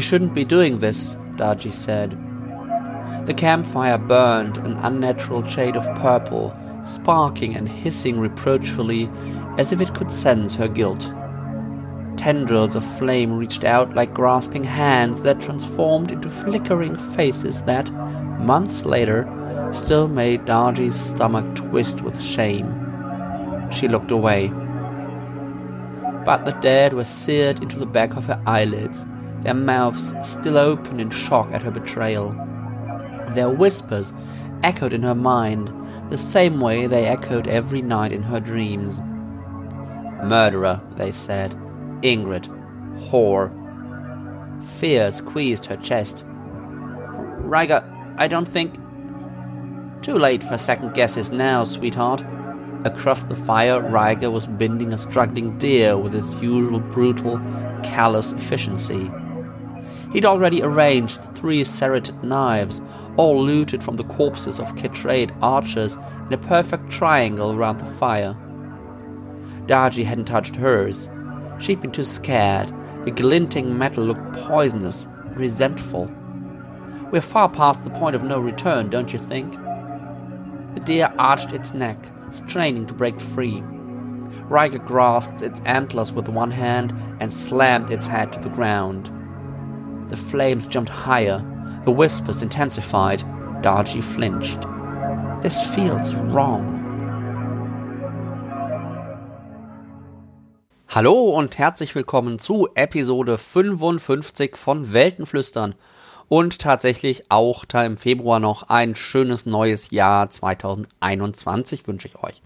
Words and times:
We 0.00 0.04
shouldn't 0.04 0.32
be 0.32 0.46
doing 0.46 0.78
this, 0.78 1.16
Darji 1.36 1.70
said. 1.70 2.12
The 3.26 3.34
campfire 3.34 3.98
burned 3.98 4.56
an 4.56 4.78
unnatural 4.78 5.42
shade 5.42 5.76
of 5.76 5.84
purple, 5.96 6.56
sparking 6.82 7.54
and 7.54 7.68
hissing 7.68 8.18
reproachfully 8.18 9.10
as 9.58 9.74
if 9.74 9.80
it 9.82 9.92
could 9.92 10.10
sense 10.10 10.54
her 10.54 10.68
guilt. 10.68 11.12
Tendrils 12.16 12.76
of 12.76 12.96
flame 12.96 13.36
reached 13.36 13.62
out 13.62 13.94
like 13.94 14.14
grasping 14.14 14.64
hands 14.64 15.20
that 15.20 15.38
transformed 15.38 16.10
into 16.10 16.30
flickering 16.30 16.96
faces 16.96 17.60
that, 17.64 17.92
months 18.40 18.86
later, 18.86 19.28
still 19.70 20.08
made 20.08 20.46
Darji's 20.46 20.98
stomach 20.98 21.54
twist 21.54 22.00
with 22.00 22.22
shame. 22.22 22.68
She 23.70 23.86
looked 23.86 24.12
away. 24.12 24.48
But 26.24 26.46
the 26.46 26.56
dead 26.62 26.94
were 26.94 27.04
seared 27.04 27.60
into 27.60 27.78
the 27.78 27.84
back 27.84 28.16
of 28.16 28.24
her 28.24 28.42
eyelids, 28.46 29.04
their 29.42 29.54
mouths 29.54 30.14
still 30.22 30.58
open 30.58 31.00
in 31.00 31.10
shock 31.10 31.52
at 31.52 31.62
her 31.62 31.70
betrayal. 31.70 32.32
Their 33.30 33.50
whispers 33.50 34.12
echoed 34.62 34.92
in 34.92 35.02
her 35.02 35.14
mind, 35.14 35.72
the 36.10 36.18
same 36.18 36.60
way 36.60 36.86
they 36.86 37.06
echoed 37.06 37.46
every 37.46 37.82
night 37.82 38.12
in 38.12 38.22
her 38.22 38.40
dreams. 38.40 39.00
Murderer, 40.22 40.80
they 40.96 41.12
said. 41.12 41.52
Ingrid. 42.02 42.48
Whore. 43.08 43.50
Fear 44.64 45.12
squeezed 45.12 45.66
her 45.66 45.76
chest. 45.76 46.24
Riga, 46.26 47.84
I 48.18 48.28
don't 48.28 48.48
think. 48.48 48.74
Too 50.02 50.18
late 50.18 50.42
for 50.42 50.58
second 50.58 50.94
guesses 50.94 51.32
now, 51.32 51.64
sweetheart. 51.64 52.22
Across 52.84 53.22
the 53.22 53.34
fire, 53.34 53.80
Riga 53.80 54.30
was 54.30 54.46
binding 54.46 54.92
a 54.92 54.98
struggling 54.98 55.58
deer 55.58 55.96
with 55.98 56.12
his 56.12 56.40
usual 56.40 56.80
brutal, 56.80 57.38
callous 57.82 58.32
efficiency. 58.32 59.10
He'd 60.12 60.24
already 60.24 60.62
arranged 60.62 61.22
three 61.34 61.62
serrated 61.62 62.22
knives, 62.24 62.80
all 63.16 63.42
looted 63.42 63.82
from 63.82 63.96
the 63.96 64.04
corpses 64.04 64.58
of 64.58 64.74
Kitrade 64.74 65.36
archers, 65.40 65.96
in 66.26 66.32
a 66.32 66.38
perfect 66.38 66.90
triangle 66.90 67.52
around 67.52 67.78
the 67.78 67.94
fire. 67.94 68.36
Darji 69.66 70.04
hadn't 70.04 70.24
touched 70.24 70.56
hers. 70.56 71.08
She'd 71.60 71.80
been 71.80 71.92
too 71.92 72.04
scared. 72.04 72.72
The 73.04 73.12
glinting 73.12 73.78
metal 73.78 74.04
looked 74.04 74.32
poisonous, 74.32 75.06
resentful. 75.34 76.10
We're 77.12 77.20
far 77.20 77.48
past 77.48 77.84
the 77.84 77.90
point 77.90 78.16
of 78.16 78.24
no 78.24 78.40
return, 78.40 78.88
don't 78.90 79.12
you 79.12 79.18
think? 79.18 79.52
The 80.74 80.80
deer 80.84 81.12
arched 81.18 81.52
its 81.52 81.72
neck, 81.72 81.98
straining 82.30 82.86
to 82.86 82.94
break 82.94 83.20
free. 83.20 83.62
Riker 84.48 84.78
grasped 84.78 85.42
its 85.42 85.60
antlers 85.64 86.12
with 86.12 86.28
one 86.28 86.50
hand 86.50 86.92
and 87.20 87.32
slammed 87.32 87.90
its 87.90 88.08
head 88.08 88.32
to 88.32 88.40
the 88.40 88.48
ground. 88.48 89.10
The 90.10 90.16
flames 90.16 90.66
jumped 90.66 90.90
higher, 90.90 91.38
the 91.84 91.92
whispers 91.92 92.42
intensified. 92.42 93.22
Darji 93.62 94.02
flinched. 94.02 94.58
This 95.40 95.62
feels 95.62 96.16
wrong. 96.16 96.80
Hallo 100.88 101.30
und 101.30 101.58
herzlich 101.58 101.94
willkommen 101.94 102.40
zu 102.40 102.68
Episode 102.74 103.38
55 103.38 104.56
von 104.56 104.92
Weltenflüstern. 104.92 105.76
Und 106.26 106.58
tatsächlich 106.58 107.30
auch 107.30 107.64
da 107.64 107.84
im 107.84 107.96
Februar 107.96 108.40
noch 108.40 108.68
ein 108.68 108.96
schönes 108.96 109.46
neues 109.46 109.92
Jahr 109.92 110.28
2021 110.28 111.86
wünsche 111.86 112.08
ich 112.08 112.20
euch. 112.20 112.42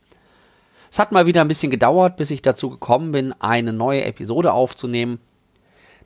Es 0.91 0.99
hat 0.99 1.13
mal 1.13 1.25
wieder 1.25 1.41
ein 1.41 1.49
bisschen 1.49 1.71
gedauert, 1.71 2.19
bis 2.19 2.31
ich 2.31 2.43
dazu 2.43 2.69
gekommen 2.69 3.11
bin, 3.13 3.33
eine 3.41 3.73
neue 3.73 4.05
Episode 4.05 4.53
aufzunehmen. 4.53 5.19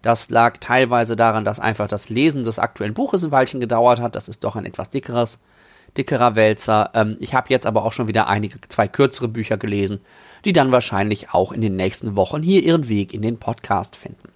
Das 0.03 0.31
lag 0.31 0.59
teilweise 0.59 1.17
daran, 1.17 1.45
dass 1.45 1.59
einfach 1.59 1.89
das 1.89 2.09
Lesen 2.09 2.45
des 2.45 2.59
aktuellen 2.59 2.95
Buches 2.95 3.25
ein 3.25 3.33
Weilchen 3.33 3.61
gedauert 3.61 4.01
hat. 4.01 4.15
Das 4.15 4.29
ist 4.29 4.45
doch 4.45 4.55
ein 4.55 4.65
etwas 4.65 4.91
dickeres, 4.91 5.41
dickerer 5.97 6.37
Wälzer. 6.37 6.91
Ähm, 6.95 7.17
ich 7.21 7.35
habe 7.35 7.49
jetzt 7.51 7.67
aber 7.67 7.85
auch 7.85 7.93
schon 7.93 8.09
wieder 8.09 8.29
einige, 8.29 8.61
zwei 8.69 8.87
kürzere 8.87 9.29
Bücher 9.29 9.57
gelesen, 9.57 10.01
die 10.45 10.53
dann 10.53 10.71
wahrscheinlich 10.71 11.35
auch 11.35 11.51
in 11.51 11.61
den 11.61 11.75
nächsten 11.75 12.15
Wochen 12.15 12.43
hier 12.43 12.63
ihren 12.63 12.89
Weg 12.89 13.13
in 13.13 13.23
den 13.23 13.39
Podcast 13.39 13.97
finden. 13.97 14.29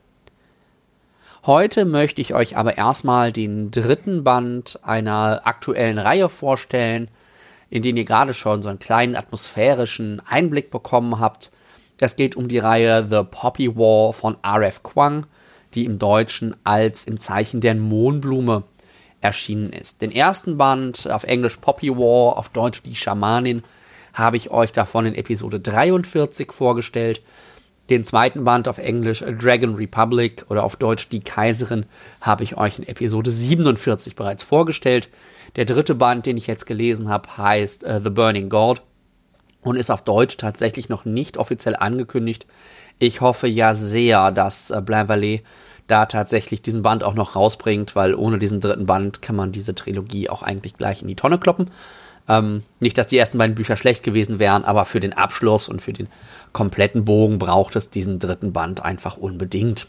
Heute 1.45 1.84
möchte 1.84 2.21
ich 2.21 2.34
euch 2.34 2.56
aber 2.56 2.77
erstmal 2.77 3.33
den 3.33 3.71
dritten 3.71 4.23
Band 4.23 4.79
einer 4.83 5.43
aktuellen 5.44 5.99
Reihe 5.99 6.29
vorstellen, 6.29 7.09
in 7.69 7.83
den 7.83 7.97
ihr 7.97 8.05
gerade 8.05 8.34
schon 8.34 8.62
so 8.62 8.69
einen 8.69 8.79
kleinen 8.79 9.17
atmosphärischen 9.17 10.21
Einblick 10.27 10.71
bekommen 10.71 11.19
habt. 11.19 11.50
Es 12.00 12.17
geht 12.17 12.37
um 12.37 12.47
die 12.47 12.59
Reihe 12.59 13.06
The 13.09 13.23
Poppy 13.29 13.77
War 13.77 14.12
von 14.12 14.37
R.F. 14.43 14.83
Kwang 14.83 15.27
die 15.75 15.84
im 15.84 15.99
Deutschen 15.99 16.56
als 16.65 17.05
Im 17.05 17.19
Zeichen 17.19 17.60
der 17.60 17.75
Mohnblume 17.75 18.65
erschienen 19.21 19.72
ist. 19.72 20.03
Den 20.03 20.12
ersten 20.12 20.56
Band 20.56 21.09
auf 21.10 21.25
Englisch 21.25 21.56
Poppy 21.59 21.91
War, 21.91 22.37
auf 22.37 22.49
Deutsch 22.49 22.83
Die 22.83 22.94
Schamanin, 22.94 23.62
habe 24.12 24.37
ich 24.37 24.50
euch 24.50 24.72
davon 24.72 25.06
in 25.06 25.15
Episode 25.15 25.61
43 25.61 26.53
vorgestellt. 26.53 27.22
Den 27.91 28.05
zweiten 28.05 28.44
Band 28.44 28.69
auf 28.69 28.78
Englisch 28.78 29.21
Dragon 29.21 29.75
Republic 29.75 30.44
oder 30.49 30.65
auf 30.65 30.77
Deutsch 30.77 31.09
Die 31.09 31.21
Kaiserin 31.21 31.87
habe 32.21 32.44
ich 32.44 32.56
euch 32.56 32.78
in 32.78 32.87
Episode 32.87 33.31
47 33.31 34.15
bereits 34.15 34.43
vorgestellt. 34.43 35.09
Der 35.56 35.65
dritte 35.65 35.94
Band, 35.94 36.27
den 36.27 36.37
ich 36.37 36.47
jetzt 36.47 36.66
gelesen 36.66 37.09
habe, 37.09 37.37
heißt 37.37 37.84
uh, 37.84 38.00
The 38.03 38.11
Burning 38.11 38.49
God 38.49 38.82
und 39.62 39.77
ist 39.77 39.91
auf 39.91 40.03
Deutsch 40.03 40.37
tatsächlich 40.37 40.88
noch 40.88 41.05
nicht 41.05 41.37
offiziell 41.37 41.77
angekündigt. 41.77 42.47
Ich 43.03 43.21
hoffe 43.21 43.49
ja 43.49 43.75
sehr, 43.75 44.31
dass 44.31 44.71
äh, 44.71 44.81
Blain 44.81 45.09
Vallée 45.09 45.41
da 45.89 46.07
tatsächlich 46.07 46.63
diesen 46.63 46.83
Band 46.83 47.03
auch 47.03 47.15
noch 47.15 47.35
rausbringt, 47.35 47.97
weil 47.97 48.15
ohne 48.15 48.39
diesen 48.39 48.61
dritten 48.61 48.87
Band 48.87 49.21
kann 49.21 49.35
man 49.35 49.51
diese 49.51 49.75
Trilogie 49.75 50.29
auch 50.29 50.45
eigentlich 50.45 50.75
gleich 50.75 51.03
in 51.03 51.09
die 51.09 51.17
Tonne 51.17 51.39
kloppen. 51.39 51.69
Ähm, 52.29 52.62
nicht, 52.79 52.97
dass 52.97 53.09
die 53.09 53.19
ersten 53.19 53.39
beiden 53.39 53.57
Bücher 53.57 53.77
schlecht 53.77 54.05
gewesen 54.05 54.39
wären, 54.39 54.65
aber 54.65 54.85
für 54.85 55.01
den 55.01 55.15
Abschluss 55.15 55.69
und 55.69 55.83
für 55.83 55.93
den 55.93 56.07
kompletten 56.53 57.05
Bogen 57.05 57.41
braucht 57.41 57.75
es 57.75 57.91
diesen 57.91 58.21
dritten 58.21 58.53
Band 58.53 58.85
einfach 58.85 59.17
unbedingt. 59.17 59.89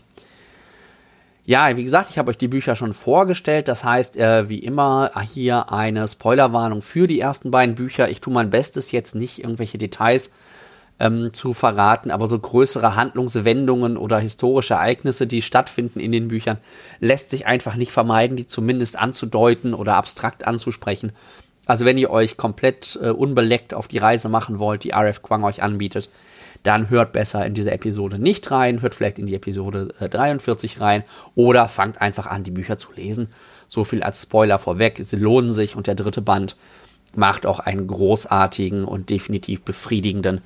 Ja, 1.46 1.78
wie 1.78 1.84
gesagt, 1.84 2.10
ich 2.10 2.18
habe 2.18 2.32
euch 2.32 2.40
die 2.40 2.48
Bücher 2.48 2.76
schon 2.76 2.94
vorgestellt. 2.94 3.68
Das 3.68 3.84
heißt, 3.84 4.18
äh, 4.18 4.50
wie 4.50 4.58
immer, 4.58 5.12
hier 5.32 5.72
eine 5.72 6.08
Spoilerwarnung 6.08 6.82
für 6.82 7.06
die 7.06 7.20
ersten 7.20 7.52
beiden 7.52 7.76
Bücher. 7.76 8.10
Ich 8.10 8.22
tue 8.22 8.34
mein 8.34 8.50
Bestes, 8.50 8.92
jetzt 8.92 9.14
nicht 9.14 9.38
irgendwelche 9.38 9.78
Details 9.78 10.32
ähm, 11.00 11.34
zu 11.34 11.54
verraten, 11.54 12.12
aber 12.12 12.28
so 12.28 12.38
größere 12.38 12.96
Handlungswendungen 12.96 13.98
oder 13.98 14.20
historische 14.20 14.76
Ereignisse, 14.76 15.28
die 15.28 15.42
stattfinden 15.42 16.00
in 16.00 16.12
den 16.12 16.28
Büchern, 16.28 16.58
lässt 17.00 17.30
sich 17.30 17.46
einfach 17.46 17.76
nicht 17.76 17.92
vermeiden, 17.92 18.38
die 18.38 18.48
zumindest 18.48 18.98
anzudeuten 18.98 19.74
oder 19.74 19.96
abstrakt 19.96 20.46
anzusprechen. 20.46 21.12
Also 21.66 21.86
wenn 21.86 21.98
ihr 21.98 22.10
euch 22.10 22.38
komplett 22.38 23.00
äh, 23.02 23.10
unbeleckt 23.10 23.74
auf 23.74 23.88
die 23.88 23.98
Reise 23.98 24.30
machen 24.30 24.60
wollt, 24.60 24.84
die 24.84 24.92
RF 24.94 25.22
Quang 25.22 25.44
euch 25.44 25.64
anbietet, 25.64 26.10
dann 26.64 26.90
hört 26.90 27.12
besser 27.12 27.46
in 27.46 27.54
diese 27.54 27.72
Episode 27.72 28.20
nicht 28.20 28.50
rein, 28.52 28.82
hört 28.82 28.96
vielleicht 28.96 29.20
in 29.20 29.26
die 29.26 29.36
Episode 29.36 29.94
äh, 30.00 30.10
43 30.10 30.80
rein 30.80 31.04
oder 31.36 31.68
fangt 31.68 32.02
einfach 32.02 32.26
an, 32.26 32.44
die 32.44 32.52
Bücher 32.52 32.78
zu 32.78 32.90
lesen. 32.96 33.30
So 33.68 33.84
viel 33.84 34.04
als 34.04 34.22
Spoiler 34.22 34.60
vorweg, 34.60 35.00
sie 35.02 35.16
lohnen 35.16 35.54
sich 35.54 35.76
und 35.76 35.88
der 35.88 35.96
dritte 35.96 36.22
Band 36.22 36.56
macht 37.16 37.46
auch 37.46 37.60
einen 37.60 37.88
großartigen 37.88 38.86
und 38.86 39.10
definitiv 39.10 39.62
befriedigenden 39.62 40.42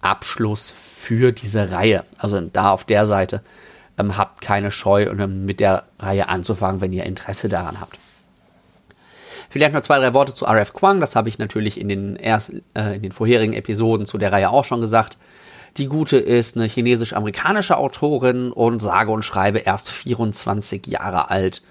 Abschluss 0.00 0.70
für 0.70 1.32
diese 1.32 1.70
Reihe. 1.70 2.04
Also 2.18 2.40
da 2.40 2.70
auf 2.70 2.84
der 2.84 3.06
Seite 3.06 3.42
ähm, 3.98 4.16
habt 4.16 4.40
keine 4.40 4.70
Scheu, 4.70 5.10
um 5.10 5.44
mit 5.44 5.60
der 5.60 5.84
Reihe 5.98 6.28
anzufangen, 6.28 6.80
wenn 6.80 6.92
ihr 6.92 7.04
Interesse 7.04 7.48
daran 7.48 7.80
habt. 7.80 7.98
Vielleicht 9.48 9.74
noch 9.74 9.80
zwei, 9.80 9.98
drei 9.98 10.14
Worte 10.14 10.32
zu 10.32 10.46
RF 10.46 10.72
Kwang. 10.72 11.00
Das 11.00 11.16
habe 11.16 11.28
ich 11.28 11.38
natürlich 11.38 11.80
in 11.80 11.88
den, 11.88 12.16
erst, 12.16 12.52
äh, 12.74 12.94
in 12.94 13.02
den 13.02 13.12
vorherigen 13.12 13.52
Episoden 13.52 14.06
zu 14.06 14.16
der 14.16 14.32
Reihe 14.32 14.50
auch 14.50 14.64
schon 14.64 14.80
gesagt. 14.80 15.18
Die 15.76 15.86
Gute 15.86 16.18
ist 16.18 16.56
eine 16.56 16.66
chinesisch-amerikanische 16.66 17.76
Autorin 17.76 18.52
und 18.52 18.80
sage 18.80 19.10
und 19.10 19.24
schreibe 19.24 19.58
erst 19.58 19.90
24 19.90 20.86
Jahre 20.86 21.30
alt 21.30 21.62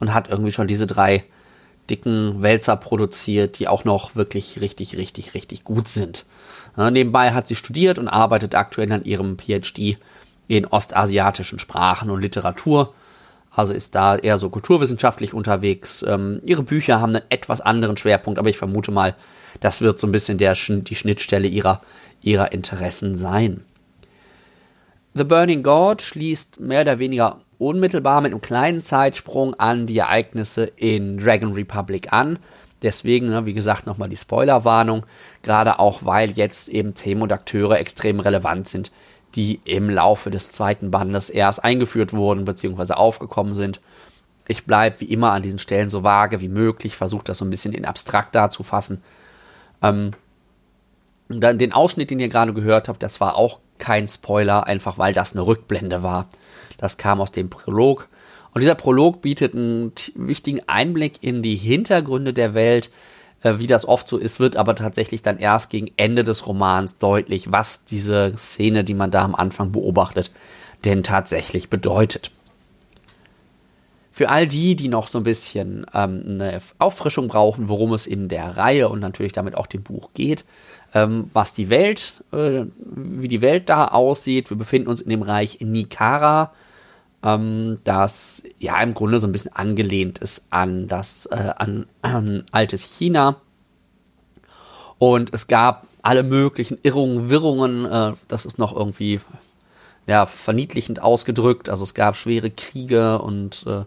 und 0.00 0.14
hat 0.14 0.28
irgendwie 0.28 0.52
schon 0.52 0.66
diese 0.66 0.86
drei 0.86 1.24
dicken 1.90 2.42
Wälzer 2.42 2.76
produziert, 2.76 3.58
die 3.58 3.68
auch 3.68 3.84
noch 3.84 4.16
wirklich 4.16 4.60
richtig, 4.60 4.96
richtig, 4.96 5.34
richtig 5.34 5.64
gut 5.64 5.88
sind. 5.88 6.24
Ja, 6.76 6.90
nebenbei 6.90 7.32
hat 7.32 7.48
sie 7.48 7.56
studiert 7.56 7.98
und 7.98 8.08
arbeitet 8.08 8.54
aktuell 8.54 8.92
an 8.92 9.04
ihrem 9.04 9.36
PhD 9.36 9.98
in 10.46 10.66
ostasiatischen 10.66 11.58
Sprachen 11.58 12.10
und 12.10 12.22
Literatur. 12.22 12.94
Also 13.50 13.72
ist 13.72 13.94
da 13.94 14.16
eher 14.16 14.38
so 14.38 14.50
kulturwissenschaftlich 14.50 15.34
unterwegs. 15.34 16.04
Ähm, 16.06 16.40
ihre 16.44 16.62
Bücher 16.62 17.00
haben 17.00 17.16
einen 17.16 17.24
etwas 17.28 17.60
anderen 17.60 17.96
Schwerpunkt, 17.96 18.38
aber 18.38 18.48
ich 18.48 18.56
vermute 18.56 18.92
mal, 18.92 19.14
das 19.60 19.80
wird 19.80 19.98
so 19.98 20.06
ein 20.06 20.12
bisschen 20.12 20.38
der, 20.38 20.54
die 20.54 20.94
Schnittstelle 20.94 21.48
ihrer, 21.48 21.82
ihrer 22.22 22.52
Interessen 22.52 23.16
sein. 23.16 23.64
The 25.14 25.24
Burning 25.24 25.62
God 25.62 26.02
schließt 26.02 26.60
mehr 26.60 26.82
oder 26.82 26.98
weniger 26.98 27.40
unmittelbar 27.58 28.20
mit 28.20 28.32
einem 28.32 28.40
kleinen 28.40 28.82
Zeitsprung 28.82 29.54
an 29.54 29.86
die 29.86 29.98
Ereignisse 29.98 30.64
in 30.76 31.18
Dragon 31.18 31.52
Republic 31.52 32.12
an. 32.12 32.38
Deswegen, 32.82 33.28
ne, 33.28 33.44
wie 33.44 33.54
gesagt, 33.54 33.86
nochmal 33.86 34.08
die 34.08 34.16
Spoilerwarnung, 34.16 35.04
gerade 35.42 35.80
auch, 35.80 36.04
weil 36.04 36.30
jetzt 36.30 36.68
eben 36.68 36.94
Themen 36.94 37.22
und 37.22 37.32
Akteure 37.32 37.78
extrem 37.78 38.20
relevant 38.20 38.68
sind, 38.68 38.92
die 39.34 39.60
im 39.64 39.90
Laufe 39.90 40.30
des 40.30 40.52
zweiten 40.52 40.90
Bandes 40.90 41.28
erst 41.28 41.64
eingeführt 41.64 42.12
wurden 42.12 42.44
bzw. 42.44 42.94
aufgekommen 42.94 43.54
sind. 43.54 43.80
ich 44.50 44.64
bleibe 44.64 45.00
wie 45.00 45.12
immer 45.12 45.32
an 45.32 45.42
diesen 45.42 45.58
Stellen 45.58 45.90
so 45.90 46.04
vage 46.04 46.40
wie 46.40 46.48
möglich, 46.48 46.96
versuche 46.96 47.24
das 47.24 47.38
so 47.38 47.44
ein 47.44 47.50
bisschen 47.50 47.74
in 47.74 47.84
abstrakt 47.84 48.34
darzufassen. 48.34 49.02
Ähm, 49.82 50.12
dann 51.28 51.58
den 51.58 51.72
Ausschnitt, 51.72 52.10
den 52.10 52.20
ihr 52.20 52.28
gerade 52.28 52.54
gehört 52.54 52.88
habt, 52.88 53.02
das 53.02 53.20
war 53.20 53.36
auch 53.36 53.60
kein 53.78 54.08
Spoiler, 54.08 54.66
einfach 54.66 54.98
weil 54.98 55.12
das 55.12 55.32
eine 55.32 55.46
Rückblende 55.46 56.02
war. 56.02 56.28
Das 56.78 56.96
kam 56.96 57.20
aus 57.20 57.32
dem 57.32 57.50
Prolog. 57.50 58.08
Und 58.54 58.62
dieser 58.62 58.74
Prolog 58.74 59.20
bietet 59.20 59.54
einen 59.54 59.92
wichtigen 60.14 60.60
Einblick 60.66 61.22
in 61.22 61.42
die 61.42 61.56
Hintergründe 61.56 62.32
der 62.32 62.54
Welt, 62.54 62.90
äh, 63.42 63.58
wie 63.58 63.66
das 63.66 63.86
oft 63.86 64.08
so 64.08 64.16
ist, 64.16 64.40
wird 64.40 64.56
aber 64.56 64.74
tatsächlich 64.74 65.22
dann 65.22 65.38
erst 65.38 65.70
gegen 65.70 65.90
Ende 65.96 66.24
des 66.24 66.46
Romans 66.46 66.98
deutlich, 66.98 67.52
was 67.52 67.84
diese 67.84 68.32
Szene, 68.36 68.84
die 68.84 68.94
man 68.94 69.10
da 69.10 69.24
am 69.24 69.34
Anfang 69.34 69.72
beobachtet, 69.72 70.32
denn 70.84 71.02
tatsächlich 71.02 71.70
bedeutet. 71.70 72.30
Für 74.10 74.30
all 74.30 74.48
die, 74.48 74.74
die 74.74 74.88
noch 74.88 75.06
so 75.06 75.18
ein 75.18 75.24
bisschen 75.24 75.86
ähm, 75.94 76.24
eine 76.26 76.60
Auffrischung 76.78 77.28
brauchen, 77.28 77.68
worum 77.68 77.92
es 77.92 78.06
in 78.06 78.28
der 78.28 78.56
Reihe 78.56 78.88
und 78.88 78.98
natürlich 78.98 79.32
damit 79.32 79.54
auch 79.54 79.68
dem 79.68 79.84
Buch 79.84 80.10
geht, 80.12 80.44
ähm, 80.94 81.30
was 81.32 81.54
die 81.54 81.70
Welt, 81.70 82.24
äh, 82.32 82.64
wie 82.78 83.28
die 83.28 83.40
Welt 83.40 83.68
da 83.68 83.88
aussieht. 83.88 84.50
Wir 84.50 84.56
befinden 84.56 84.88
uns 84.88 85.00
in 85.00 85.10
dem 85.10 85.22
Reich 85.22 85.58
Nikara, 85.60 86.52
ähm, 87.22 87.78
das 87.84 88.42
ja 88.58 88.80
im 88.82 88.94
Grunde 88.94 89.18
so 89.18 89.26
ein 89.26 89.32
bisschen 89.32 89.54
angelehnt 89.54 90.18
ist 90.18 90.46
an 90.50 90.88
das 90.88 91.26
äh, 91.26 91.52
an, 91.56 91.86
an 92.02 92.44
altes 92.52 92.84
China. 92.84 93.36
Und 94.98 95.32
es 95.32 95.46
gab 95.46 95.86
alle 96.02 96.22
möglichen 96.22 96.78
Irrungen, 96.82 97.30
Wirrungen. 97.30 97.84
Äh, 97.84 98.12
das 98.28 98.46
ist 98.46 98.58
noch 98.58 98.74
irgendwie 98.74 99.20
ja 100.06 100.26
verniedlichend 100.26 101.02
ausgedrückt. 101.02 101.68
Also 101.68 101.84
es 101.84 101.94
gab 101.94 102.16
schwere 102.16 102.50
Kriege 102.50 103.20
und 103.20 103.64
äh, 103.66 103.84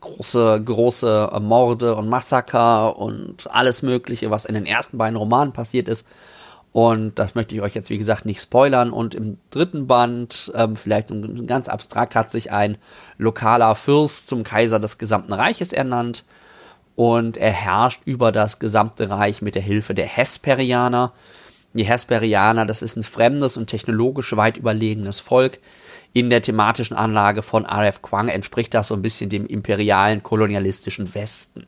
große, 0.00 0.62
große 0.64 1.30
Morde 1.40 1.94
und 1.94 2.08
Massaker 2.08 2.96
und 2.98 3.50
alles 3.50 3.82
Mögliche, 3.82 4.30
was 4.30 4.44
in 4.44 4.54
den 4.54 4.66
ersten 4.66 4.98
beiden 4.98 5.16
Romanen 5.16 5.52
passiert 5.52 5.88
ist. 5.88 6.06
Und 6.72 7.18
das 7.18 7.34
möchte 7.34 7.54
ich 7.54 7.62
euch 7.62 7.74
jetzt, 7.74 7.90
wie 7.90 7.98
gesagt, 7.98 8.26
nicht 8.26 8.40
spoilern. 8.40 8.90
Und 8.90 9.14
im 9.14 9.38
dritten 9.50 9.86
Band, 9.86 10.52
ähm, 10.54 10.76
vielleicht 10.76 11.12
ganz 11.46 11.68
abstrakt, 11.68 12.14
hat 12.14 12.30
sich 12.30 12.52
ein 12.52 12.78
lokaler 13.18 13.74
Fürst 13.74 14.28
zum 14.28 14.44
Kaiser 14.44 14.78
des 14.78 14.98
gesamten 14.98 15.32
Reiches 15.32 15.72
ernannt. 15.72 16.24
Und 16.94 17.36
er 17.36 17.52
herrscht 17.52 18.02
über 18.04 18.30
das 18.30 18.58
gesamte 18.58 19.10
Reich 19.10 19.42
mit 19.42 19.54
der 19.56 19.62
Hilfe 19.62 19.94
der 19.94 20.06
Hesperianer. 20.06 21.12
Die 21.72 21.84
Hesperianer, 21.84 22.66
das 22.66 22.82
ist 22.82 22.96
ein 22.96 23.04
fremdes 23.04 23.56
und 23.56 23.68
technologisch 23.68 24.36
weit 24.36 24.56
überlegenes 24.56 25.18
Volk, 25.18 25.58
in 26.12 26.30
der 26.30 26.42
thematischen 26.42 26.96
Anlage 26.96 27.42
von 27.42 27.64
R.F. 27.64 28.02
Kwang 28.02 28.28
entspricht 28.28 28.74
das 28.74 28.88
so 28.88 28.94
ein 28.94 29.02
bisschen 29.02 29.30
dem 29.30 29.46
imperialen 29.46 30.22
kolonialistischen 30.22 31.14
Westen. 31.14 31.64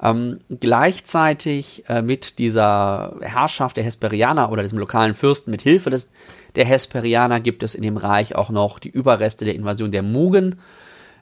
Ähm, 0.00 0.38
gleichzeitig 0.60 1.84
äh, 1.88 2.02
mit 2.02 2.38
dieser 2.38 3.16
Herrschaft 3.20 3.76
der 3.76 3.84
Hesperianer 3.84 4.52
oder 4.52 4.62
diesem 4.62 4.78
lokalen 4.78 5.14
Fürsten 5.14 5.50
mit 5.50 5.62
Hilfe 5.62 5.90
des, 5.90 6.08
der 6.54 6.64
Hesperianer 6.64 7.40
gibt 7.40 7.64
es 7.64 7.74
in 7.74 7.82
dem 7.82 7.96
Reich 7.96 8.36
auch 8.36 8.50
noch 8.50 8.78
die 8.78 8.90
Überreste 8.90 9.44
der 9.44 9.56
Invasion 9.56 9.90
der 9.90 10.04
Mugen. 10.04 10.60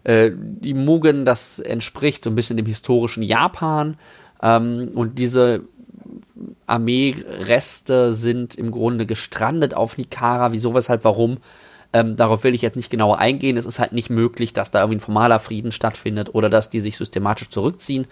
Äh, 0.04 0.30
die 0.34 0.74
Mugen, 0.74 1.24
das 1.24 1.58
entspricht 1.58 2.24
so 2.24 2.30
ein 2.30 2.34
bisschen 2.34 2.58
dem 2.58 2.66
historischen 2.66 3.22
Japan. 3.22 3.96
Ähm, 4.42 4.90
und 4.94 5.18
diese 5.18 5.62
Armeereste 6.66 8.12
sind 8.12 8.56
im 8.56 8.70
Grunde 8.70 9.06
gestrandet 9.06 9.72
auf 9.72 9.96
Nikara. 9.96 10.52
Wieso, 10.52 10.74
weshalb, 10.74 11.02
warum? 11.04 11.38
Ähm, 11.96 12.14
darauf 12.14 12.44
will 12.44 12.54
ich 12.54 12.60
jetzt 12.60 12.76
nicht 12.76 12.90
genauer 12.90 13.20
eingehen. 13.20 13.56
Es 13.56 13.64
ist 13.64 13.78
halt 13.78 13.92
nicht 13.92 14.10
möglich, 14.10 14.52
dass 14.52 14.70
da 14.70 14.80
irgendwie 14.80 14.98
ein 14.98 15.00
formaler 15.00 15.40
Frieden 15.40 15.72
stattfindet 15.72 16.34
oder 16.34 16.50
dass 16.50 16.68
die 16.68 16.80
sich 16.80 16.98
systematisch 16.98 17.48
zurückziehen 17.48 18.06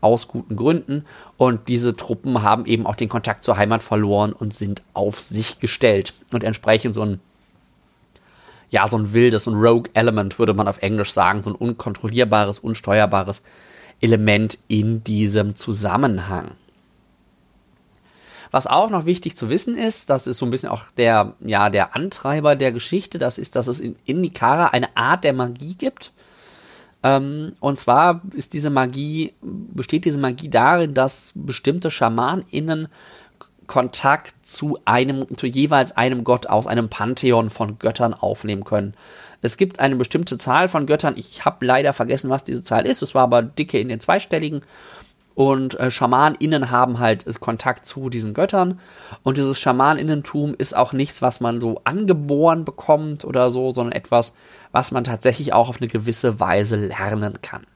aus 0.00 0.28
guten 0.28 0.54
Gründen. 0.54 1.04
Und 1.36 1.66
diese 1.66 1.96
Truppen 1.96 2.42
haben 2.42 2.64
eben 2.64 2.86
auch 2.86 2.94
den 2.94 3.08
Kontakt 3.08 3.42
zur 3.42 3.56
Heimat 3.56 3.82
verloren 3.82 4.32
und 4.32 4.54
sind 4.54 4.82
auf 4.92 5.20
sich 5.20 5.58
gestellt. 5.58 6.14
Und 6.32 6.44
entsprechend 6.44 6.94
so 6.94 7.02
ein, 7.02 7.20
ja, 8.70 8.86
so 8.86 8.98
ein 8.98 9.12
wildes, 9.12 9.42
so 9.44 9.50
ein 9.50 9.56
Rogue 9.56 9.90
Element, 9.94 10.38
würde 10.38 10.54
man 10.54 10.68
auf 10.68 10.80
Englisch 10.80 11.10
sagen, 11.10 11.42
so 11.42 11.50
ein 11.50 11.56
unkontrollierbares, 11.56 12.60
unsteuerbares 12.60 13.42
Element 14.00 14.58
in 14.68 15.02
diesem 15.02 15.56
Zusammenhang. 15.56 16.52
Was 18.54 18.68
auch 18.68 18.88
noch 18.88 19.04
wichtig 19.04 19.36
zu 19.36 19.50
wissen 19.50 19.76
ist, 19.76 20.10
das 20.10 20.28
ist 20.28 20.38
so 20.38 20.46
ein 20.46 20.50
bisschen 20.52 20.68
auch 20.68 20.84
der, 20.96 21.34
ja, 21.40 21.70
der 21.70 21.96
Antreiber 21.96 22.54
der 22.54 22.70
Geschichte, 22.70 23.18
das 23.18 23.36
ist, 23.36 23.56
dass 23.56 23.66
es 23.66 23.80
in, 23.80 23.96
in 24.06 24.20
Nikara 24.20 24.68
eine 24.68 24.96
Art 24.96 25.24
der 25.24 25.32
Magie 25.32 25.74
gibt. 25.74 26.12
Ähm, 27.02 27.56
und 27.58 27.80
zwar 27.80 28.20
ist 28.32 28.52
diese 28.52 28.70
Magie, 28.70 29.32
besteht 29.42 30.04
diese 30.04 30.20
Magie 30.20 30.50
darin, 30.50 30.94
dass 30.94 31.32
bestimmte 31.34 31.90
SchamanInnen 31.90 32.86
Kontakt 33.66 34.46
zu 34.46 34.78
einem, 34.84 35.26
zu 35.36 35.48
jeweils 35.48 35.96
einem 35.96 36.22
Gott 36.22 36.46
aus 36.46 36.68
einem 36.68 36.88
Pantheon 36.88 37.50
von 37.50 37.80
Göttern 37.80 38.14
aufnehmen 38.14 38.62
können. 38.62 38.94
Es 39.42 39.56
gibt 39.56 39.80
eine 39.80 39.96
bestimmte 39.96 40.38
Zahl 40.38 40.68
von 40.68 40.86
Göttern. 40.86 41.14
Ich 41.16 41.44
habe 41.44 41.66
leider 41.66 41.92
vergessen, 41.92 42.30
was 42.30 42.44
diese 42.44 42.62
Zahl 42.62 42.86
ist. 42.86 43.02
Es 43.02 43.16
war 43.16 43.24
aber 43.24 43.42
dicke 43.42 43.80
in 43.80 43.88
den 43.88 43.98
zweistelligen. 43.98 44.62
Und 45.34 45.78
äh, 45.80 45.90
SchamanInnen 45.90 46.70
haben 46.70 47.00
halt 47.00 47.24
Kontakt 47.40 47.86
zu 47.86 48.08
diesen 48.08 48.34
Göttern. 48.34 48.78
Und 49.22 49.36
dieses 49.36 49.60
Schamaninnentum 49.60 50.54
ist 50.56 50.76
auch 50.76 50.92
nichts, 50.92 51.22
was 51.22 51.40
man 51.40 51.60
so 51.60 51.80
angeboren 51.84 52.64
bekommt 52.64 53.24
oder 53.24 53.50
so, 53.50 53.70
sondern 53.70 53.92
etwas, 53.92 54.34
was 54.70 54.92
man 54.92 55.02
tatsächlich 55.02 55.52
auch 55.52 55.68
auf 55.68 55.80
eine 55.80 55.88
gewisse 55.88 56.38
Weise 56.38 56.76
lernen 56.76 57.40
kann. 57.42 57.66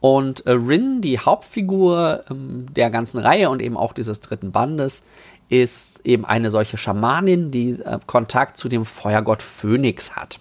Und 0.00 0.46
äh, 0.46 0.52
Rin, 0.52 1.00
die 1.00 1.20
Hauptfigur 1.20 2.24
ähm, 2.28 2.66
der 2.74 2.90
ganzen 2.90 3.20
Reihe 3.20 3.50
und 3.50 3.62
eben 3.62 3.76
auch 3.76 3.92
dieses 3.92 4.20
dritten 4.20 4.50
Bandes, 4.50 5.04
ist 5.48 6.00
eben 6.04 6.24
eine 6.24 6.50
solche 6.50 6.76
Schamanin, 6.78 7.50
die 7.50 7.80
äh, 7.80 8.00
Kontakt 8.06 8.56
zu 8.56 8.68
dem 8.68 8.84
Feuergott 8.84 9.42
Phönix 9.42 10.16
hat. 10.16 10.40